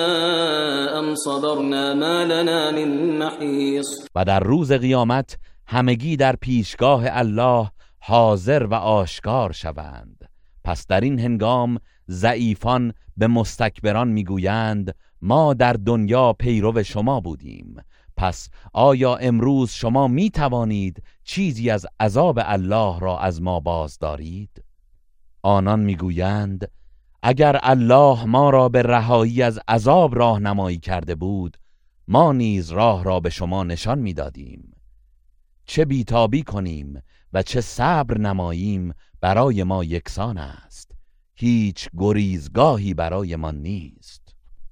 ام 0.99 1.15
صبرنا 1.15 1.95
ما 1.95 2.25
لنا 2.25 2.71
من 2.71 3.19
محیص 3.19 3.87
و 4.15 4.25
در 4.25 4.41
روز 4.41 4.73
قیامت 4.73 5.39
همگی 5.67 6.17
در 6.17 6.37
پیشگاه 6.37 7.05
الله 7.07 7.71
حاضر 7.99 8.67
و 8.67 8.75
آشکار 8.75 9.53
شوند. 9.53 10.29
پس 10.65 10.87
در 10.87 11.01
این 11.01 11.19
هنگام 11.19 11.79
ضعیفان 12.09 12.93
به 13.17 13.27
مستکبران 13.27 14.09
می‌گویند 14.09 14.95
ما 15.23 15.55
در 15.55 15.73
دنیا 15.73 16.33
پیرو 16.33 16.83
شما 16.83 17.21
بودیم. 17.21 17.77
پس 18.17 18.49
آیا 18.73 19.17
امروز 19.17 19.71
شما 19.71 20.09
می 20.09 20.31
توانید 20.31 21.03
چیزی 21.25 21.71
از 21.71 21.87
عذاب 22.01 22.39
الله 22.43 23.01
را 23.01 23.19
از 23.19 23.43
ما 23.43 23.61
باز 23.61 23.99
دارید؟ 23.99 24.65
آنان 25.43 25.81
می‌گویند 25.81 26.71
اگر 27.23 27.59
الله 27.63 28.25
ما 28.25 28.51
را 28.51 28.69
به 28.69 28.83
رهایی 28.83 29.43
از 29.43 29.61
عذاب 29.69 30.19
راهنمایی 30.19 30.79
کرده 30.79 31.15
بود 31.15 31.57
ما 32.09 32.33
نیز 32.33 32.71
راه 32.71 33.05
را 33.05 33.21
به 33.21 33.31
شما 33.31 33.65
نشان 33.65 33.99
می‌دادیم. 33.99 34.73
چه 35.67 35.85
بیتابی 35.85 36.43
کنیم 36.43 37.03
و 37.33 37.43
چه 37.43 37.61
صبر 37.61 38.19
نماییم 38.19 38.93
برای 39.21 39.63
ما 39.65 39.85
یکسان 39.85 40.39
است. 40.39 40.93
هیچ 41.35 41.89
گریزگاهی 41.99 42.95
برای 42.95 43.37
ما 43.37 43.51
نیست. 43.51 44.22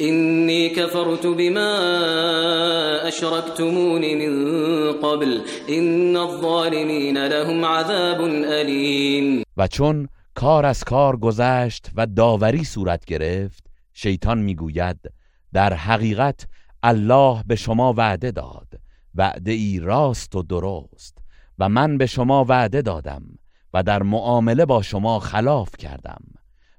إني 0.00 0.68
كفرت 0.68 1.26
بما 1.26 1.78
أشركتمون 3.08 4.00
من 4.00 4.92
قبل. 4.92 5.40
إن 5.68 6.16
الظالمين 6.16 7.26
لهم 7.26 7.64
عذاب 7.64 8.20
أليم. 8.44 9.42
و 9.56 9.66
چون 9.66 10.08
کار 10.34 10.66
از 10.66 10.84
کار 10.84 11.16
گذشت 11.16 11.90
و 11.96 12.06
داوری 12.06 12.64
صورت 12.64 13.04
گرفت 13.04 13.64
شیطان 13.92 14.38
می‌گوید 14.38 14.98
در 15.52 15.72
حقیقت 15.72 16.46
الله 16.82 17.42
به 17.46 17.56
شما 17.56 17.92
وعده 17.92 18.30
داد. 18.30 18.68
وعده 19.14 19.52
ای 19.52 19.78
راست 19.78 20.34
و 20.34 20.42
درست. 20.42 21.18
و 21.58 21.68
من 21.68 21.98
به 21.98 22.06
شما 22.06 22.44
وعده 22.44 22.82
دادم 22.82 23.22
و 23.74 23.82
در 23.82 24.02
معامله 24.02 24.64
با 24.64 24.82
شما 24.82 25.18
خلاف 25.18 25.70
کردم. 25.78 26.22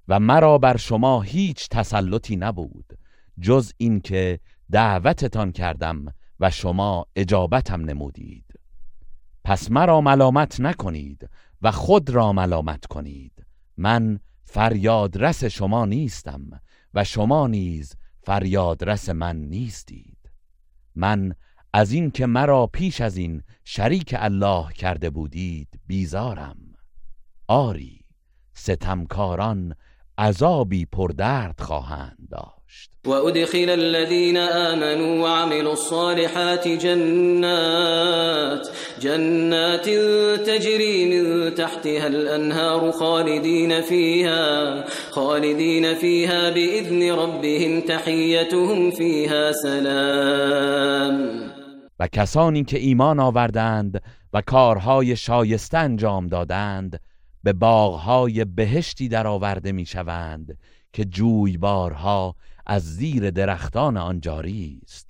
و 0.08 0.20
مرا 0.20 0.58
بر 0.58 0.78
شما 0.78 1.22
هیچ 1.22 1.70
تسلطی 1.70 2.36
نبود. 2.36 2.98
جز 3.40 3.74
اینکه 3.78 4.40
دعوتتان 4.72 5.52
کردم 5.52 6.14
و 6.40 6.52
شما 6.52 7.06
اجابتم 7.16 7.82
نمودید. 7.82 8.54
پس 9.44 9.72
مرا 9.72 10.02
ملامت 10.02 10.60
نکنید 10.60 11.30
و 11.62 11.72
خود 11.72 12.10
را 12.10 12.34
ملامت 12.34 12.86
کنید. 12.86 13.46
من 13.78 14.20
فریادرس 14.44 15.44
شما 15.44 15.86
نیستم 15.86 16.62
و 16.94 17.04
شما 17.04 17.48
نیز 17.48 17.96
فریادرس 18.22 19.10
من 19.10 19.36
نیستید. 19.36 20.32
من 20.96 21.36
از 21.74 21.92
این 21.92 22.12
که 22.12 22.26
مرا 22.26 22.68
پیش 22.68 23.02
از 23.02 23.18
این 23.18 23.44
شریک 23.64 24.16
الله 24.18 24.74
کرده 24.74 25.10
بودید 25.10 25.80
بیزارم. 25.88 26.58
آری 27.48 28.06
ستمکاران 28.54 29.76
عذابی 30.18 30.86
پردرد 30.86 31.62
خواهند 31.62 32.28
داشت. 32.68 32.92
وأدخل 33.06 33.70
الذين 33.70 34.38
آمنوا 34.38 35.24
وعملوا 35.24 35.74
الصالحات 35.74 36.68
جنات 36.68 38.68
جنات 39.02 39.90
تجري 40.48 41.06
من 41.06 41.56
تحتها 41.56 42.08
الأنهار 42.08 42.92
خالدين 42.92 43.82
فيها 43.82 44.86
خالدين 45.12 45.94
فيها 45.94 46.50
بإذن 46.50 47.12
ربهم 47.12 47.82
تحيتهم 47.82 48.92
فيها 48.92 49.52
سلام. 49.52 51.48
و 52.00 52.08
کسانی 52.08 52.64
که 52.64 52.78
ایمان 52.78 53.20
آوردند 53.20 54.02
و 54.34 54.42
کارهای 54.42 55.16
شایسته 55.16 55.78
انجام 55.78 56.28
دادند 56.28 57.00
به 57.44 57.54
باغهای 57.54 58.46
بهشتی 58.46 59.08
درآورده 59.08 59.72
می‌شوند 59.72 60.58
که 60.94 61.06
جویبارها 61.06 62.36
از 62.70 62.84
زیر 62.84 63.30
درختان 63.32 63.98
آن 63.98 64.20
جاری 64.20 64.80
است. 64.84 65.10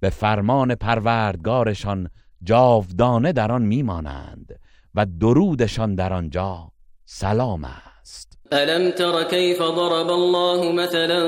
به 0.00 0.10
فرمان 0.10 0.74
پروردگارشان 0.74 2.10
جاودانه 2.42 3.32
در 3.32 3.52
آن 3.52 3.62
میمانند 3.62 4.60
و 4.94 5.06
درودشان 5.20 5.94
در 5.94 6.12
آنجا 6.12 6.68
سلام 7.04 7.64
است. 7.64 8.38
ألم 8.52 8.90
تر 8.90 9.24
كيف 9.24 9.58
ضرب 9.58 10.10
الله 10.10 10.72
مثلا 10.72 11.24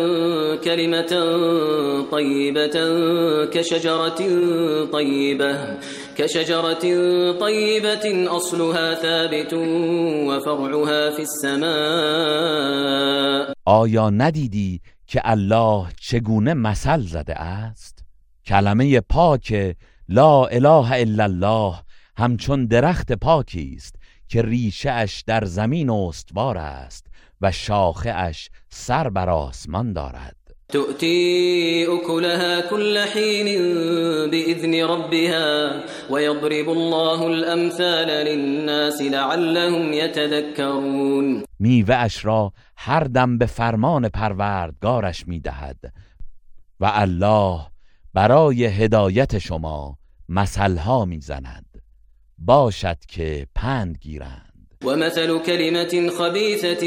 كلمة 0.57 1.13
طيبة 2.11 2.77
كشجرة 3.47 4.19
طيبة 4.93 5.77
كشجرة 6.17 6.85
طيبة 7.33 8.37
أصلها 8.37 8.95
ثابت 8.95 9.55
وفرعها 10.29 11.11
في 11.11 11.23
السماء. 11.23 12.77
آیا 13.65 14.11
ندیدی 14.11 14.81
که 15.07 15.21
الله 15.25 15.87
چگونه 16.01 16.55
مثل 16.55 17.01
زده 17.01 17.35
است؟ 17.35 18.05
کلمه 18.47 19.01
پاک 19.01 19.77
لا 20.09 20.47
اله 20.47 20.93
الا 20.93 21.25
الله 21.25 21.75
همچون 22.17 22.67
درخت 22.67 23.13
پاکی 23.13 23.73
است 23.77 23.95
که 24.29 24.43
ریشه 24.43 24.91
اش 24.91 25.23
در 25.27 25.45
زمین 25.45 25.91
استوار 25.91 26.59
است 26.59 27.07
و 27.41 27.53
شاخه 27.53 28.11
اش 28.11 28.51
سر 28.69 29.09
بر 29.09 29.31
آسمان 29.31 29.93
دارد. 29.93 30.37
تؤتي 30.69 31.87
أكلها 31.87 32.61
كل 32.61 32.99
حين 32.99 33.47
بإذن 34.31 34.85
ربها 34.85 35.85
ويضرب 36.11 36.69
الله 36.71 37.27
الأمثال 37.27 38.09
للناس 38.09 39.03
لعلهم 39.03 39.93
يتذكرون 39.93 41.46
میوه 41.59 41.95
اش 41.95 42.25
را 42.25 42.53
هر 42.77 43.01
دم 43.01 43.39
به 43.39 43.47
فرمان 43.47 44.09
پروردگارش 44.09 45.29
می‌دهد. 45.29 45.93
و 46.81 46.91
الله 46.95 47.61
برای 48.15 48.65
هدایت 48.65 49.39
شما 49.39 49.99
مثلها 50.29 51.05
می‌زند. 51.05 51.83
باشد 52.39 52.99
که 53.09 53.47
پند 53.55 53.99
گیرند. 53.99 54.53
ومثل 54.85 55.39
كلمة 55.39 56.11
خبيثة 56.19 56.83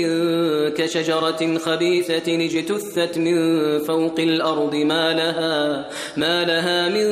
كشجرة 0.69 1.57
خبيثة 1.57 2.27
اجتثت 2.27 3.17
من 3.17 3.79
فوق 3.87 4.19
الأرض 4.19 4.75
ما 4.75 5.13
لها, 5.13 5.85
ما 6.17 6.43
لها 6.43 6.89
من 6.89 7.09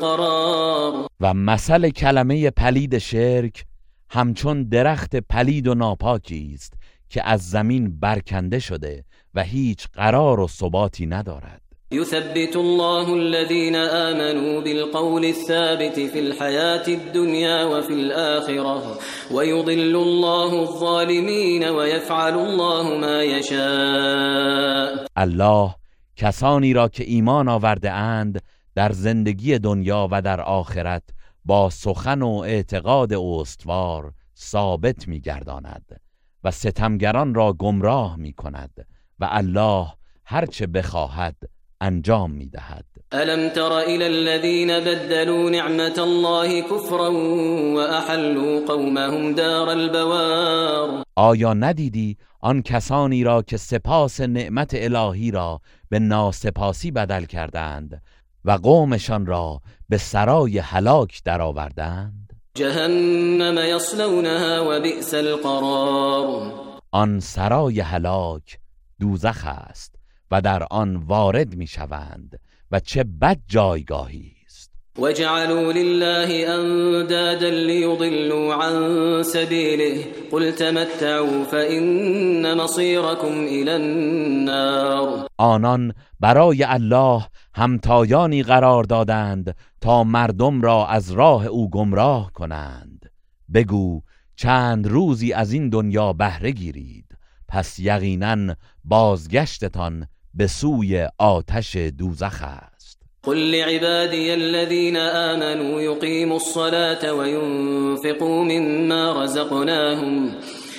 قرار. 0.00 1.06
و 1.20 1.34
مثل 1.34 1.90
کلمه 1.90 2.50
پلید 2.50 2.98
شرک 2.98 3.64
همچون 4.10 4.62
درخت 4.62 5.16
پلید 5.16 5.68
و 5.68 5.74
ناپاکی 5.74 6.50
است 6.54 6.74
که 7.08 7.28
از 7.28 7.50
زمین 7.50 8.00
برکنده 8.00 8.58
شده 8.58 9.04
و 9.34 9.42
هیچ 9.42 9.88
قرار 9.92 10.40
و 10.40 10.48
ثباتی 10.48 11.06
ندارد. 11.06 11.60
يثبت 11.90 12.56
الله 12.56 13.12
الذين 13.12 13.76
آمنوا 13.76 14.60
بالقول 14.60 15.24
الثابت 15.24 16.00
في 16.00 16.18
الحياة 16.18 16.88
الدنيا 16.88 17.64
وفي 17.64 17.92
الآخرة 17.92 18.98
ويضل 19.30 19.96
الله 19.96 20.52
الظالمين 20.62 21.64
ويفعل 21.64 22.34
الله 22.34 22.98
ما 22.98 23.22
يشاء 23.22 25.06
الله 25.16 25.74
کسانی 26.16 26.72
را 26.72 26.88
که 26.88 27.04
ایمان 27.04 27.48
آورده 27.48 27.90
اند 27.90 28.42
در 28.74 28.92
زندگی 28.92 29.58
دنیا 29.58 30.08
و 30.10 30.22
در 30.22 30.40
آخرت 30.40 31.02
با 31.44 31.70
سخن 31.70 32.22
و 32.22 32.28
اعتقاد 32.28 33.12
استوار 33.12 34.12
ثابت 34.36 35.08
میگرداند 35.08 36.00
و 36.44 36.50
ستمگران 36.50 37.34
را 37.34 37.52
گمراه 37.52 38.16
می 38.16 38.32
کند 38.32 38.86
و 39.18 39.28
الله 39.30 39.86
هرچه 40.24 40.66
بخواهد 40.66 41.36
انجام 41.80 42.30
می 42.30 42.46
دهد 42.46 42.84
ألم 43.12 43.48
تر 43.48 43.78
إلى 43.78 44.06
الذين 44.06 44.80
بدلوا 44.80 45.50
نعمة 45.50 45.98
الله 45.98 46.62
كفرا 46.62 47.10
وأحلوا 47.74 48.66
قومهم 48.66 49.34
دار 49.34 49.68
البوار؟ 49.68 51.04
آیا 51.16 51.54
ندیدی 51.54 52.16
آن 52.40 52.62
کسانی 52.62 53.24
را 53.24 53.42
که 53.42 53.56
سپاس 53.56 54.20
نعمت 54.20 54.70
الهی 54.74 55.30
را 55.30 55.60
به 55.88 55.98
ناسپاسی 55.98 56.90
بدل 56.90 57.24
کردند 57.24 58.02
و 58.48 58.52
قومشان 58.52 59.26
را 59.26 59.60
به 59.88 59.98
سرای 59.98 60.58
هلاک 60.58 61.22
درآوردند. 61.24 62.32
جهنم 62.54 63.58
يصلونها 63.58 64.64
وبئس 64.68 65.14
القرار. 65.14 66.52
آن 66.90 67.20
سرای 67.20 67.80
هلاک 67.80 68.58
دوزخ 69.00 69.44
است 69.46 69.94
و 70.30 70.40
در 70.40 70.66
آن 70.70 70.96
وارد 70.96 71.54
می‌شوند 71.54 72.40
و 72.70 72.80
چه 72.80 73.04
بد 73.04 73.38
جایگاهی! 73.48 74.37
وجعلوا 74.98 75.72
لله 75.72 76.54
اندادا 76.54 77.50
ليضلوا 77.50 78.54
عن 78.54 79.22
سبيله 79.22 80.04
قل 80.32 80.54
تمتعوا 80.54 81.44
فإن 81.44 82.56
مصيركم 82.56 83.44
إلى 83.44 83.76
النار 83.76 85.26
آنان 85.38 85.92
برای 86.20 86.64
الله 86.64 87.26
همتایانی 87.54 88.42
قرار 88.42 88.84
دادند 88.84 89.56
تا 89.80 90.04
مردم 90.04 90.62
را 90.62 90.86
از 90.86 91.10
راه 91.10 91.46
او 91.46 91.70
گمراه 91.70 92.32
کنند. 92.32 93.10
بگو 93.54 94.02
چند 94.36 94.86
روزی 94.86 95.32
از 95.32 95.52
این 95.52 95.68
دنیا 95.68 96.12
بهره 96.12 96.50
گیرید. 96.50 97.16
پس 97.48 97.78
یقینا 97.78 98.54
بازگشتتان 98.84 100.06
به 100.34 100.46
سوی 100.46 101.08
آتش 101.18 101.76
دوزخ 101.76 102.42
است. 102.42 102.67
قل 103.28 103.50
لعبادي 103.50 104.34
الذين 104.34 104.96
آمنوا 104.96 105.80
يقيموا 105.80 106.36
الصلاة 106.36 107.12
وينفقوا 107.12 108.44
مما 108.44 109.22
رزقناهم 109.22 110.32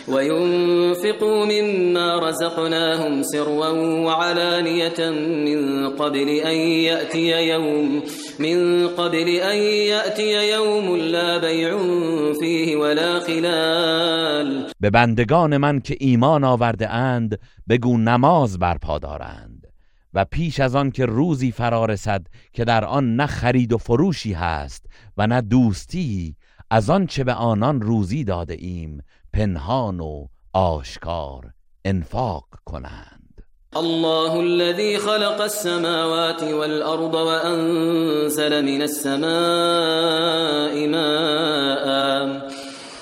وينفقوا 0.08 1.46
مما 1.46 2.20
رزقناهم 2.20 3.24
سرا 3.24 3.70
وعلانية 4.06 5.10
من 5.46 5.90
قبل 5.90 6.30
أن 6.30 6.56
يأتي 6.90 7.48
يوم 7.50 8.04
من 8.40 8.88
قبل 8.88 9.28
أن 9.30 9.58
يأتي 9.94 10.52
يوم 10.52 10.98
لا 10.98 11.38
بيع 11.38 11.78
فيه 12.40 12.76
ولا 12.76 13.20
خلال. 13.20 14.66
به 14.80 14.90
بندگان 14.90 15.58
من 15.58 15.82
که 15.82 15.96
ایمان 16.00 16.44
آورده 16.44 16.90
اند 16.90 17.40
بگو 17.68 17.98
نماز 17.98 18.60
برپا 18.60 19.00
دارند. 19.00 19.49
و 20.14 20.26
پیش 20.26 20.60
از 20.60 20.76
آن 20.76 20.92
که 20.92 21.06
روزی 21.06 21.52
فرا 21.52 21.86
رسد 21.86 22.28
که 22.54 22.66
در 22.66 22.86
آن 22.86 23.16
نه 23.16 23.26
خرید 23.26 23.74
و 23.74 23.78
فروشی 23.78 24.34
هست 24.34 24.86
و 25.18 25.28
نه 25.28 25.42
دوستی 25.42 26.36
از 26.70 26.90
آن 26.90 27.08
چه 27.08 27.24
به 27.24 27.34
آنان 27.34 27.82
روزی 27.82 28.24
داده 28.24 28.54
ایم 28.60 29.04
پنهان 29.34 30.00
و 30.00 30.28
آشکار 30.54 31.52
انفاق 31.86 32.46
کنند. 32.66 33.20
الله 33.76 34.32
الذي 34.32 34.98
خلق 34.98 35.42
السماوات 35.42 36.44
والأرض 36.44 37.14
وأنزل 37.14 38.62
من 38.66 38.82
السماء 38.82 39.28
ماء. 40.88 42.59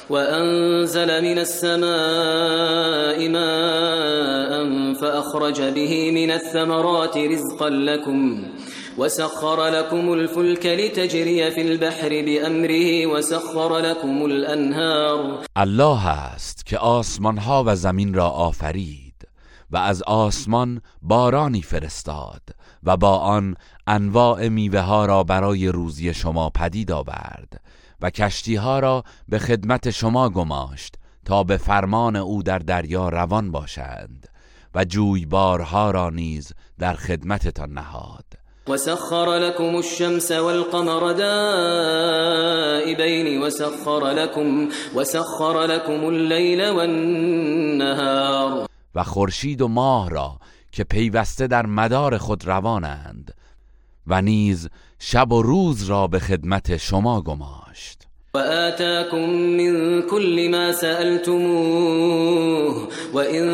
وأنزل 0.10 1.22
من 1.22 1.38
السماء 1.38 3.30
ماء 3.30 4.52
فأخرج 4.94 5.62
به 5.62 6.12
من 6.12 6.32
الثمرات 6.32 7.18
رزقا 7.18 7.70
لكم 7.70 8.44
وسخر 8.98 9.68
لكم 9.68 10.14
الفلك 10.14 10.66
لتجري 10.66 11.52
في 11.52 11.62
البحر 11.62 12.10
بأمره 12.10 13.06
وسخر 13.06 13.78
لكم 13.78 14.26
الأنهار. 14.26 15.46
الله 15.58 16.08
است 16.08 16.66
که 16.66 16.78
آسمان 16.78 17.38
ها 17.38 17.64
و 17.68 17.76
زمین 17.76 18.14
را 18.14 18.30
آفرید 18.30 19.28
و 19.72 19.78
از 19.78 20.04
آسمان 20.04 20.82
بارانی 21.02 21.62
فرستاد 21.62 22.42
و 22.84 22.98
با 22.98 23.18
آن 23.18 23.56
انواع 23.88 24.48
میوه 24.48 24.80
ها 24.80 25.06
را 25.06 25.24
برای 25.24 25.68
روزی 25.68 26.14
شما 26.14 26.50
پدید 26.50 26.92
آورد 26.92 27.62
و 28.02 28.10
کشتی 28.10 28.56
ها 28.56 28.80
را 28.80 29.04
به 29.28 29.40
خدمت 29.40 29.90
شما 29.90 30.30
گماشت 30.30 30.96
تا 31.26 31.44
به 31.44 31.58
فرمان 31.58 32.16
او 32.16 32.44
در 32.44 32.60
دریا 32.60 33.10
روان 33.10 33.52
باشند 33.52 34.28
و 34.76 34.86
جویبارها 34.86 35.92
را 35.92 36.10
نیز 36.10 36.54
در 36.80 36.94
خدمتتان 36.94 37.74
نهاد. 37.74 38.26
وسخر 38.68 39.38
لكم 39.38 39.76
الشمس 39.76 40.32
والقمر 40.32 41.14
دائبين 41.14 42.08
وسخر 43.42 44.12
لكم 44.12 44.70
وسخر 44.96 45.66
لكم 45.66 46.06
الليل 46.06 46.70
والنهار. 46.70 48.68
و 48.96 49.04
خورشید 49.04 49.62
و 49.62 49.68
ماه 49.68 50.10
را 50.10 50.40
که 50.72 50.84
پیوسته 50.84 51.48
در 51.48 51.66
مدار 51.66 52.18
خود 52.18 52.48
روانند 52.48 53.34
و 54.08 54.22
نیز 54.22 54.70
شب 55.00 55.32
و 55.32 55.42
روز 55.42 55.84
را 55.84 56.08
به 56.08 56.20
خدمت 56.20 56.78
شما 56.78 57.22
گماشت. 57.22 58.08
وآتاكم 58.34 59.30
من 59.30 60.02
كل 60.02 60.50
ما 60.52 60.72
سألتموه 60.72 62.18
وإن 63.14 63.46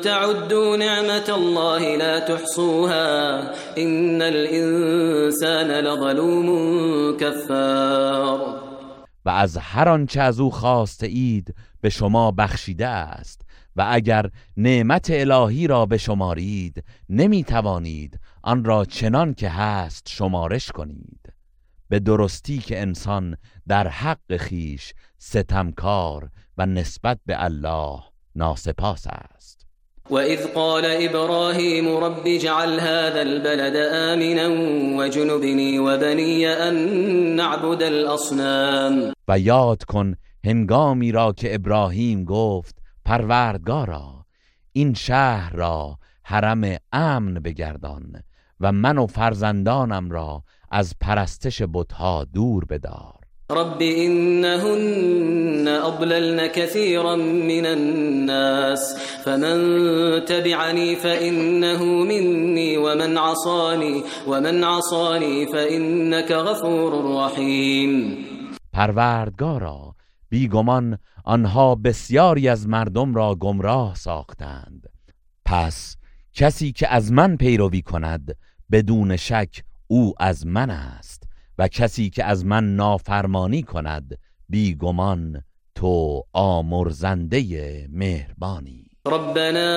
تعدوا 0.00 0.76
نعمة 0.76 1.28
الله 1.28 1.96
لا 1.96 2.20
تحصوها 2.20 3.40
إن 3.78 4.22
الإنسان 4.22 5.70
لظلوم 5.70 7.16
كفار 7.16 8.60
و 9.24 9.28
از 9.28 9.56
هر 9.56 9.88
آنچه 9.88 10.20
از 10.20 10.40
او 10.40 10.50
خواسته 10.50 11.06
اید 11.06 11.54
به 11.80 11.90
شما 11.90 12.30
بخشیده 12.30 12.86
است 12.86 13.40
و 13.76 13.86
اگر 13.90 14.30
نعمت 14.56 15.06
الهی 15.10 15.66
را 15.66 15.86
به 15.86 15.98
شمارید 15.98 16.84
نمی 17.08 17.44
توانید 17.44 18.20
آن 18.46 18.64
را 18.64 18.84
چنان 18.84 19.34
که 19.34 19.48
هست 19.48 20.08
شمارش 20.08 20.72
کنید. 20.72 21.32
به 21.88 21.98
درستی 21.98 22.58
که 22.58 22.80
انسان 22.80 23.36
در 23.68 23.88
حق 23.88 24.36
خیش 24.36 24.92
ستمکار 25.18 26.30
و 26.58 26.66
نسبت 26.66 27.18
به 27.26 27.44
الله 27.44 28.00
ناسپاس 28.34 29.06
است. 29.06 29.66
وإذ 30.10 30.46
قال 30.46 30.84
إبراهيم 30.86 31.88
رب 31.88 32.22
اجعل 32.24 32.80
هذا 32.80 33.20
البلد 33.20 33.76
آمنا 33.76 34.48
وجنبني 34.98 35.78
وبني 35.78 36.46
أن 36.46 36.74
نعبد 37.36 37.82
الأصنام. 37.82 39.12
و 39.28 39.38
یاد 39.38 39.84
کن 39.84 40.14
هنگامی 40.44 41.12
را 41.12 41.32
که 41.32 41.54
ابراهیم 41.54 42.24
گفت 42.24 42.78
پروردگارا 43.04 44.26
این 44.72 44.94
شهر 44.94 45.52
را 45.52 45.98
حرم 46.22 46.76
امن 46.92 47.34
بگردان 47.34 48.22
و 48.60 48.72
من 48.72 48.98
و 48.98 49.06
فرزندانم 49.06 50.10
را 50.10 50.42
از 50.70 50.94
پرستش 51.00 51.62
بتها 51.74 52.24
دور 52.24 52.64
بدار. 52.64 53.16
رب 53.50 53.82
إنهن 53.82 55.68
أضللن 55.68 56.46
كثيرا 56.46 57.16
من 57.16 57.66
الناس 57.66 58.96
فمن 59.24 59.58
تبعني 60.24 60.96
فإنه 60.96 61.84
مني 61.84 62.76
ومن 62.76 63.18
عصاني 63.18 64.02
ومن 64.28 64.64
عصاني 64.64 65.46
فإنك 65.46 66.32
غفور 66.32 66.92
رحيم. 67.16 68.16
پروردگارا 68.72 69.94
بیگمان 70.28 70.98
آنها 71.24 71.74
بسیاری 71.74 72.48
از 72.48 72.68
مردم 72.68 73.14
را 73.14 73.34
گمراه 73.34 73.94
ساختند. 73.94 74.88
پس 75.44 75.96
کسی 76.34 76.72
که 76.72 76.88
از 76.88 77.12
من 77.12 77.36
پیروی 77.36 77.82
کند 77.82 78.36
بدون 78.72 79.16
شک 79.16 79.62
او 79.86 80.14
از 80.20 80.46
من 80.46 80.70
است 80.70 81.22
و 81.58 81.68
کسی 81.68 82.10
که 82.10 82.24
از 82.24 82.44
من 82.44 82.76
نافرمانی 82.76 83.62
کند 83.62 84.18
بیگمان 84.48 85.42
تو 85.74 86.22
آمرزنده 86.32 87.86
مهربانی. 87.92 88.86
ربنا 89.06 89.70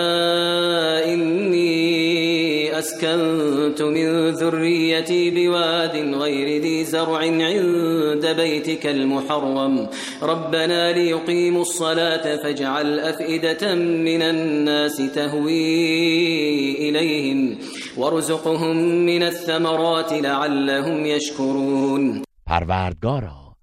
إني 1.06 2.80
أسكنت 2.80 3.82
من 3.82 4.30
ذريتي 4.30 5.32
بواد 5.32 5.96
غير 5.96 6.62
ذي 6.62 6.84
زرع 6.84 7.18
عند 7.18 8.26
بيتك 8.26 8.86
المحرم. 8.86 9.90
ربنا 10.22 10.92
ليقيموا 10.92 11.62
الصلاة 11.62 12.36
فاجعل 12.36 13.00
أفئدة 13.00 13.76
من 13.76 14.22
الناس 14.22 14.98
تهوي 15.16 16.90
إليهم. 16.90 17.58
وارزقهم 18.00 18.78
من 19.06 19.24
الثمرات 19.24 20.14
لعلهم 20.14 21.06
يشكرون 21.06 22.24
پروردگارا 22.46 23.56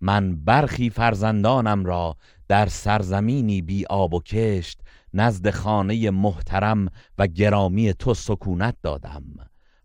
من 0.00 0.44
برخی 0.44 0.90
فرزندانم 0.90 1.84
را 1.84 2.16
در 2.48 2.66
سرزمینی 2.66 3.62
بی 3.62 3.86
آب 3.86 4.14
و 4.14 4.20
کشت 4.20 4.80
نزد 5.14 5.50
خانه 5.50 6.10
محترم 6.10 6.88
و 7.18 7.26
گرامی 7.26 7.92
تو 7.92 8.14
سکونت 8.14 8.74
دادم. 8.82 9.22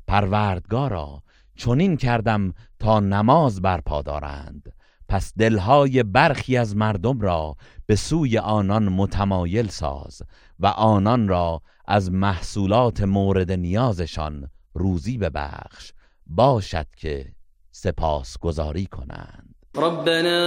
پروردگارا 0.07 1.23
چنین 1.55 1.97
کردم 1.97 2.53
تا 2.79 2.99
نماز 2.99 3.61
برپا 3.61 4.01
دارند. 4.01 4.73
پس 5.09 5.33
دلهای 5.37 6.03
برخی 6.03 6.57
از 6.57 6.75
مردم 6.75 7.19
را 7.19 7.55
به 7.85 7.95
سوی 7.95 8.37
آنان 8.37 8.89
متمایل 8.89 9.67
ساز 9.67 10.21
و 10.59 10.67
آنان 10.67 11.27
را 11.27 11.61
از 11.93 12.11
محصولات 12.11 13.01
مورد 13.01 13.51
نیازشان 13.51 14.49
روزی 14.73 15.17
ببخش 15.17 15.91
باشد 16.27 16.85
که 16.97 17.25
سپاس 17.71 18.37
گذاری 18.37 18.85
کنند. 18.85 19.55
ربنا 19.75 20.41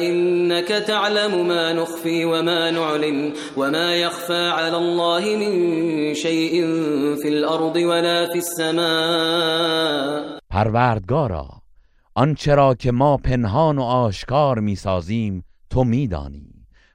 إنك 0.00 0.68
تعلم 0.68 1.46
ما 1.46 1.72
نخفي 1.72 2.24
وما 2.24 2.70
نعلن 2.70 3.32
وما 3.56 3.94
يخفى 3.94 4.48
على 4.48 4.76
الله 4.76 5.36
من 5.36 6.14
شيء 6.14 6.66
في 7.22 7.28
الأرض 7.28 7.76
ولا 7.76 8.26
في 8.32 8.38
السماء. 8.38 10.22
پروردگارا 10.50 11.48
آنچه 12.14 12.54
را 12.54 12.74
که 12.74 12.92
ما 12.92 13.16
پنهان 13.16 13.78
و 13.78 13.82
آشکار 13.82 14.58
می‌سازیم 14.58 15.44
تو 15.70 15.84
میدانی. 15.84 16.51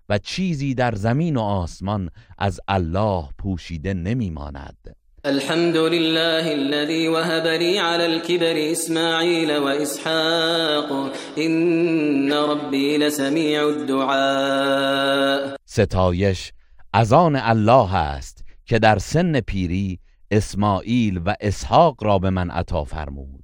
و 0.10 0.18
چیزی 0.18 0.74
در 0.74 0.96
زمین 0.96 1.38
و 1.38 1.42
آسمان 1.42 2.10
از 2.38 2.60
الله 2.68 3.24
پوشیده 3.38 3.94
نمیماند. 3.94 4.96
الحمد 5.26 5.78
لله 5.78 6.52
الذي 6.52 7.08
وهب 7.08 7.48
لي 7.48 7.78
على 7.78 8.06
الكبر 8.06 8.72
إسماعيل 8.72 9.58
وإسحاق 9.58 11.14
إن 11.38 12.34
ربي 12.34 12.98
لسميع 12.98 13.64
الدعاء. 13.68 15.56
ستایش 15.66 16.54
از 16.94 17.14
آن 17.14 17.36
الله 17.36 17.96
است 17.96 18.44
که 18.66 18.80
در 18.80 18.98
سن 18.98 19.40
پیری 19.40 20.00
اسماعیل 20.32 21.22
و 21.26 21.36
اسحاق 21.42 22.04
را 22.04 22.20
به 22.20 22.30
من 22.30 22.50
عطا 22.50 22.84
فرمود. 22.84 23.44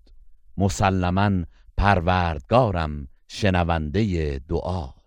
مسلما 0.58 1.32
پروردگارم 1.78 3.08
شنونده 3.28 4.39
دعاست 4.49 5.02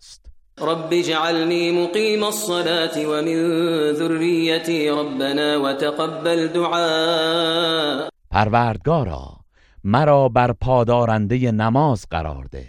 رب 0.61 0.93
اجعلني 0.93 1.73
مقيم 1.73 2.25
الصلاة 2.25 3.09
ومن 3.09 3.61
ذريتي 3.93 4.91
ربنا 4.91 5.57
وتقبل 5.57 6.49
دعاء 6.49 8.09
پروردگارا 8.31 9.37
مرا 9.85 10.29
بر 10.29 10.53
پادارنده 10.53 11.51
نماز 11.51 12.07
قرار 12.11 12.45
ده 12.45 12.67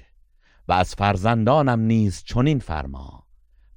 و 0.68 0.74
از 0.74 0.96
فرزندانم 0.96 1.80
نیز 1.80 2.24
چنین 2.26 2.60
فرما. 2.60 3.24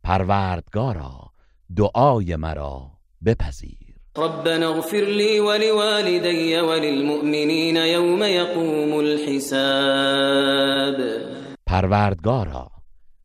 پروردگارا 0.05 1.31
دعای 1.77 2.37
مرا 2.37 2.91
بپذیر. 3.25 3.97
ربنا 4.17 4.69
اغفر 4.75 5.05
لي 5.05 5.41
ولوالدي 5.41 6.61
وللمؤمنين 6.61 7.77
يوم 7.77 8.23
يقوم 8.23 8.93
الحساب. 8.99 10.97
پروردگارا 11.67 12.71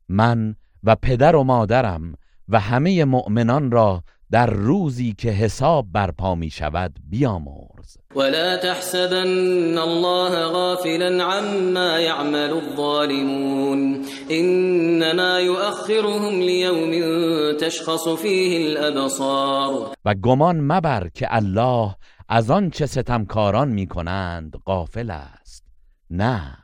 من 0.09 0.55
و 0.85 0.95
پدر 0.95 1.35
و 1.35 1.43
مادرم 1.43 2.15
و 2.49 2.59
همه 2.59 3.05
مؤمنان 3.05 3.71
را 3.71 4.03
در 4.31 4.49
روزی 4.49 5.13
که 5.17 5.29
حساب 5.29 5.87
برپا 5.91 6.35
می 6.35 6.49
شود 6.49 6.99
بیامرز. 7.09 7.97
ولا 8.15 8.57
تحسبن 8.57 9.77
الله 9.77 10.45
غافلا 10.45 11.23
عما 11.23 11.99
يعمل 11.99 12.53
الظالمون. 12.53 14.05
انما 14.29 15.39
يؤخرهم 15.39 16.39
ليوم 16.39 16.91
تشخص 17.57 18.07
فيه 18.07 18.65
الابصار 18.65 19.95
و 20.05 20.13
گمان 20.13 20.59
مبر 20.59 21.09
که 21.13 21.27
الله 21.29 21.95
از 22.29 22.51
آن 22.51 22.69
چه 22.69 22.85
ستمکاران 22.85 23.67
می 23.67 23.87
کنند 23.87 24.55
غافل 24.65 25.11
است. 25.11 25.63
نه 26.09 26.57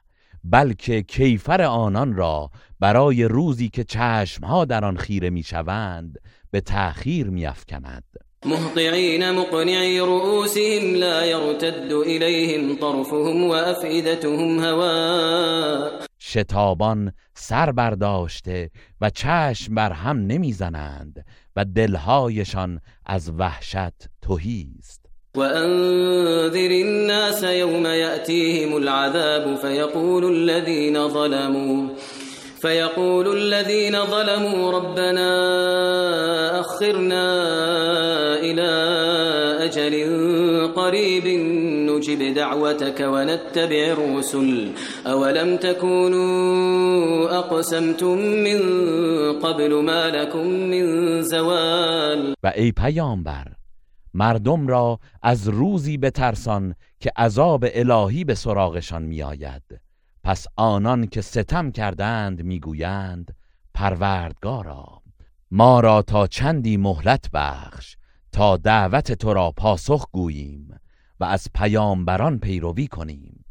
بلکه 0.43 1.01
کیفر 1.01 1.61
آنان 1.61 2.15
را 2.15 2.49
برای 2.81 3.23
روزی 3.23 3.69
که 3.69 3.83
چشمها 3.83 4.65
در 4.65 4.85
آن 4.85 4.97
خیره 4.97 5.29
می‌شوند 5.29 6.17
به 6.51 6.61
تأخیر 6.61 7.27
میافکند. 7.27 8.03
مهطعين 8.45 9.31
مقنعي 9.31 9.99
رؤوسهم 9.99 10.95
لا 10.95 11.25
يرتد 11.25 11.91
إليهم 11.91 12.75
طرفهم 12.75 13.43
وأفئدتهم 13.43 14.59
هواء 14.59 15.91
شتابان 16.19 17.11
سر 17.33 17.71
برداشته 17.71 18.69
و 19.01 19.09
چشم 19.09 19.75
بر 19.75 19.91
هم 19.91 20.17
نمی‌زنند 20.17 21.25
و 21.55 21.65
دلهایشان 21.65 22.79
از 23.05 23.31
وحشت 23.37 24.09
تهی 24.21 24.67
است 24.79 25.01
وأنذر 25.35 26.71
الناس 26.71 27.43
يوم 27.43 27.85
يأتيهم 27.85 28.73
العذاب 28.73 29.55
فيقول 29.55 30.25
الذين 30.25 31.07
ظلموا. 31.07 31.89
فيقول 32.61 33.27
الذين 33.37 34.05
ظلموا 34.05 34.71
ربنا 34.71 35.29
أخرنا 36.59 37.25
إلى 38.39 38.71
أجل 39.65 39.93
قريب 40.75 41.27
نجب 41.89 42.33
دعوتك 42.33 42.99
ونتبع 42.99 43.83
الرسل. 43.97 44.71
أولم 45.07 45.57
تكونوا 45.57 47.39
أقسمتم 47.39 48.17
من 48.17 48.59
قبل 49.39 49.83
ما 49.83 50.09
لكم 50.09 50.47
من 50.47 51.21
زوال؟ 51.21 52.33
و 52.43 52.51
ای 52.55 52.71
پیامبر 52.71 53.47
مردم 54.13 54.67
را 54.67 54.99
از 55.23 55.47
روزی 55.47 55.97
بترسان 55.97 56.75
که 56.99 57.11
عذاب 57.17 57.65
الهی 57.73 58.23
به 58.23 58.35
سراغشان 58.35 59.01
میآید. 59.01 59.90
پس 60.23 60.47
آنان 60.55 61.07
که 61.07 61.21
ستم 61.21 61.71
کردند 61.71 62.41
می‌گویند 62.41 63.35
پروردگارا 63.73 65.01
ما 65.51 65.79
را 65.79 66.01
تا 66.01 66.27
چندی 66.27 66.77
مهلت 66.77 67.29
بخش 67.33 67.97
تا 68.31 68.57
دعوت 68.57 69.11
تو 69.11 69.33
را 69.33 69.51
پاسخ 69.51 70.07
گوییم 70.11 70.79
و 71.19 71.23
از 71.23 71.47
پیامبران 71.53 72.39
پیروی 72.39 72.87
کنیم. 72.87 73.45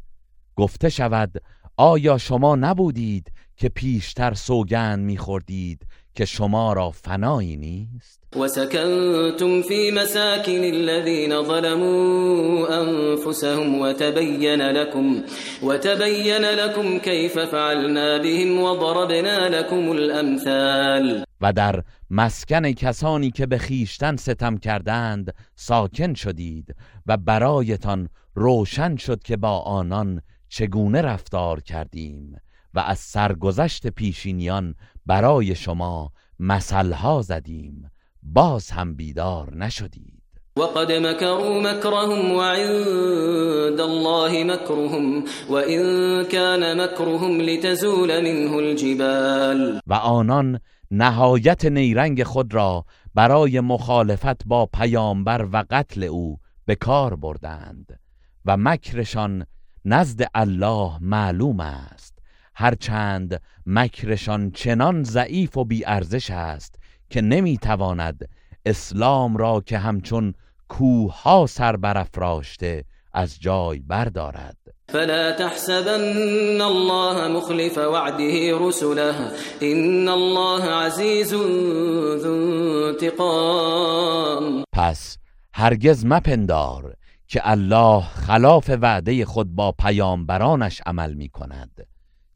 گفته 0.55 0.89
شود 0.89 1.41
آیا 1.77 2.17
شما 2.17 2.55
نبودید 2.55 3.31
که 3.55 3.69
پیشتر 3.69 4.33
سوگند 4.33 4.99
میخوردید 4.99 5.87
که 6.15 6.25
شما 6.25 6.73
را 6.73 6.91
فنایی 6.91 7.57
نیست؟ 7.57 8.21
وسكنتم 8.35 9.61
في 9.61 9.91
مساكن 9.91 10.63
الذين 10.63 11.43
ظلموا 11.43 12.67
أنفسهم 12.81 13.79
وتبين 13.79 14.61
لكم 14.61 15.23
وتبين 15.63 16.41
لكم 16.41 16.99
كيف 16.99 17.39
فعلنا 17.39 18.17
بهم 18.17 18.59
وضربنا 18.59 19.49
لكم 19.49 19.91
الأمثال 19.91 21.23
و 21.41 21.53
در 21.53 21.83
مسکن 22.09 22.71
کسانی 22.71 23.31
که 23.31 23.45
به 23.45 23.57
خیشتن 23.57 24.15
ستم 24.15 24.57
کردند 24.57 25.33
ساکن 25.55 26.13
شدید 26.13 26.75
و 27.05 27.17
برایتان 27.17 28.09
روشن 28.35 28.95
شد 28.95 29.23
که 29.23 29.37
با 29.37 29.59
آنان 29.59 30.21
چگونه 30.49 31.01
رفتار 31.01 31.61
کردیم. 31.61 32.37
و 32.73 32.79
از 32.79 32.99
سرگذشت 32.99 33.87
پیشینیان 33.87 34.75
برای 35.05 35.55
شما 35.55 36.11
مثلها 36.39 37.21
زدیم. 37.21 37.91
باز 38.23 38.71
هم 38.71 38.95
بیدار 38.95 39.55
نشدید. 39.55 40.21
وقد 40.57 40.91
مكروا 40.91 41.59
مكرهم 41.59 42.31
وعند 42.31 43.79
الله 43.79 44.43
مكرهم 44.43 45.23
وإن 45.49 45.81
كان 46.25 46.77
مكرهم 46.77 47.41
لتزول 47.41 48.21
منه 48.21 48.55
الجبال. 48.55 49.79
و 49.87 49.93
آنان 49.93 50.59
نهایت 50.91 51.65
نیرنگ 51.65 52.23
خود 52.23 52.53
را 52.53 52.85
برای 53.15 53.59
مخالفت 53.59 54.45
با 54.45 54.65
پیامبر 54.65 55.47
و 55.53 55.63
قتل 55.69 56.03
او 56.03 56.37
به 56.65 56.75
کار 56.75 57.15
بردند 57.15 57.99
و 58.45 58.57
مکرشان 58.57 59.45
نزد 59.85 60.29
الله 60.35 60.91
معلوم 61.01 61.59
است. 61.59 62.20
هرچند 62.55 63.41
مکرشان 63.65 64.51
چنان 64.51 65.03
ضعیف 65.03 65.57
و 65.57 65.65
بیارزش 65.65 66.31
است 66.31 66.75
که 67.09 67.21
نمی‌تواند 67.21 68.29
اسلام 68.65 69.37
را 69.37 69.61
که 69.65 69.77
همچون 69.77 70.33
کوه 70.69 71.47
سر 71.47 71.75
برافراشته 71.75 72.83
از 73.13 73.39
جای 73.39 73.79
بردارد. 73.79 74.57
فلا 74.89 75.31
تحسبن 75.31 76.61
الله 76.61 77.27
مخلف 77.27 77.77
وعده 77.77 78.57
رسله 78.59 79.15
ان 79.61 80.07
الله 80.07 80.71
عزیز 80.73 81.29
ذو 81.29 82.87
انتقام. 82.87 84.63
پس 84.73 85.17
هرگز 85.53 86.05
مپندار 86.05 86.95
که 87.27 87.41
الله 87.43 88.01
خلاف 88.01 88.69
وعده 88.81 89.25
خود 89.25 89.55
با 89.55 89.71
پیامبرانش 89.71 90.81
عمل 90.85 91.13
می 91.13 91.29
کند 91.29 91.87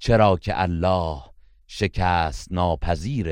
چرا 0.06 0.38
که 0.42 0.62
الله 0.62 1.22
شکست 1.68 2.52
ناپذیر 2.52 3.28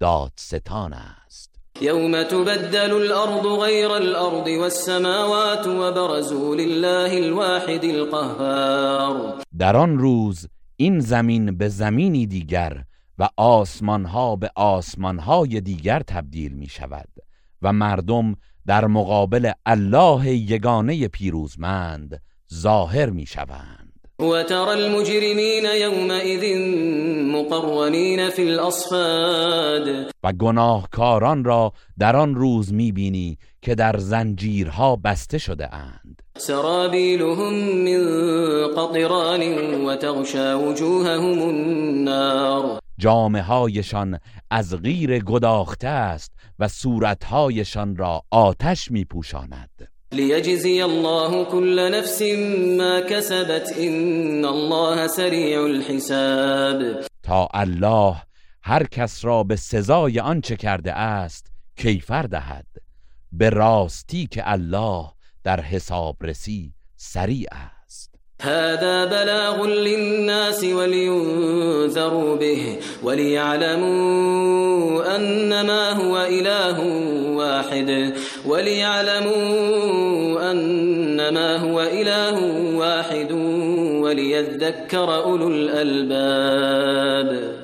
دادستان 0.00 0.92
است. 0.92 1.60
يوم 1.80 2.22
تبدل 2.22 2.92
الأرض 2.92 3.46
غير 3.46 3.90
الأرض 3.90 4.48
والسماوات 4.60 5.66
وبرزوا 5.66 6.54
لله 6.54 7.16
الواحد 7.16 7.84
القهار. 7.84 9.42
در 9.58 9.76
آن 9.76 9.98
روز 9.98 10.48
این 10.76 11.00
زمین 11.00 11.56
به 11.58 11.68
زمینی 11.68 12.26
دیگر 12.26 12.84
و 13.18 13.28
آسمانها 13.36 14.36
به 14.36 14.50
آسمانهای 14.54 15.60
دیگر 15.60 16.00
تبدیل 16.00 16.52
می 16.52 16.68
شود 16.68 17.08
و 17.62 17.72
مردم 17.72 18.36
در 18.66 18.86
مقابل 18.86 19.52
الله 19.66 20.28
یگانه 20.28 21.08
پیروزمند 21.08 22.22
ظاهر 22.54 23.10
می 23.10 23.26
شوند. 23.26 23.87
وترى 24.20 24.72
المجرمين 24.72 25.64
يومئذ 25.64 26.58
مقرنين 27.32 28.30
في 28.30 28.42
الأصفاد. 28.42 30.12
و 30.22 30.32
گناهکاران 30.32 31.44
را 31.44 31.72
در 31.98 32.16
آن 32.16 32.34
روز 32.34 32.72
می‌بینی 32.72 33.38
که 33.62 33.74
در 33.74 33.98
زنجیرها 33.98 34.96
بسته 34.96 35.38
شده 35.38 35.74
اند. 35.74 36.22
سرابيلهم 36.36 37.54
من 37.54 38.04
قطران 38.76 39.42
وتغشى 39.84 40.54
وجوههم 40.54 41.42
النار. 41.42 42.80
جامه 42.98 43.42
هایشان 43.42 44.18
از 44.50 44.82
غیر 44.82 45.18
گداخته 45.18 45.88
است 45.88 46.32
و 46.58 46.68
صورتهایشان 46.68 47.96
را 47.96 48.22
آتش 48.30 48.90
میپوشاند. 48.90 49.97
ليجزي 50.12 50.84
الله 50.84 51.44
كل 51.44 51.90
نفس 51.90 52.22
ما 52.78 53.00
كسبت 53.00 53.72
إن 53.78 54.44
الله 54.44 55.06
سريع 55.06 55.66
الحساب. 55.66 57.04
تا 57.22 57.48
الله 57.54 58.22
هر 58.62 58.86
کس 58.86 59.24
را 59.24 59.42
به 59.42 59.56
سزای 59.56 60.20
آنچه 60.20 60.56
کرده 60.56 60.92
است 60.92 61.46
کیفر 61.76 62.22
دهد. 62.22 62.66
به 63.32 63.50
راستی 63.50 64.26
که 64.26 64.42
الله 64.52 65.04
در 65.44 65.60
حسابرسی 65.60 66.72
سریع 66.96 67.48
است. 67.84 68.14
هذا 68.42 69.06
بلاغ 69.06 69.66
للناس 69.66 70.64
ولينذروا 70.64 72.36
به 72.36 72.78
وليعلموا 73.02 74.38
أنما 75.16 75.92
هو 75.92 76.16
إله 76.16 76.78
واحد. 77.36 78.14
وليعلموا 78.48 80.50
أنما 80.50 81.56
هو 81.56 81.80
إله 81.80 82.36
واحد 82.76 83.32
وليذكر 84.02 85.14
أولو 85.14 85.48
الألباب. 85.48 87.58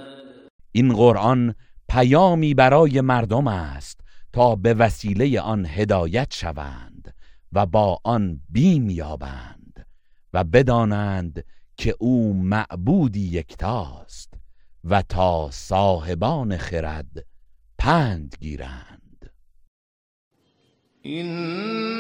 این 0.73 0.93
قرآن 0.93 1.55
پیامی 1.89 2.55
برای 2.55 3.01
مردم 3.01 3.49
است 3.49 4.01
تا 4.33 4.57
به 4.57 4.75
وسیله 4.75 5.41
آن 5.41 5.67
هدایت 5.67 6.35
شوند 6.35 7.15
و 7.53 7.67
با 7.67 7.99
آن 8.05 8.41
بیم 8.49 8.91
یابند 8.91 9.87
و 10.35 10.45
بدانند 10.45 11.45
که 11.77 11.95
او 11.99 12.35
معبودی 12.35 13.29
یکتاست 13.29 14.35
و 14.85 15.03
تا 15.03 15.49
صاحبان 15.53 16.57
خرد 16.57 17.27
پند 17.79 18.37
گیرند. 18.41 18.94
إنها 21.07 21.95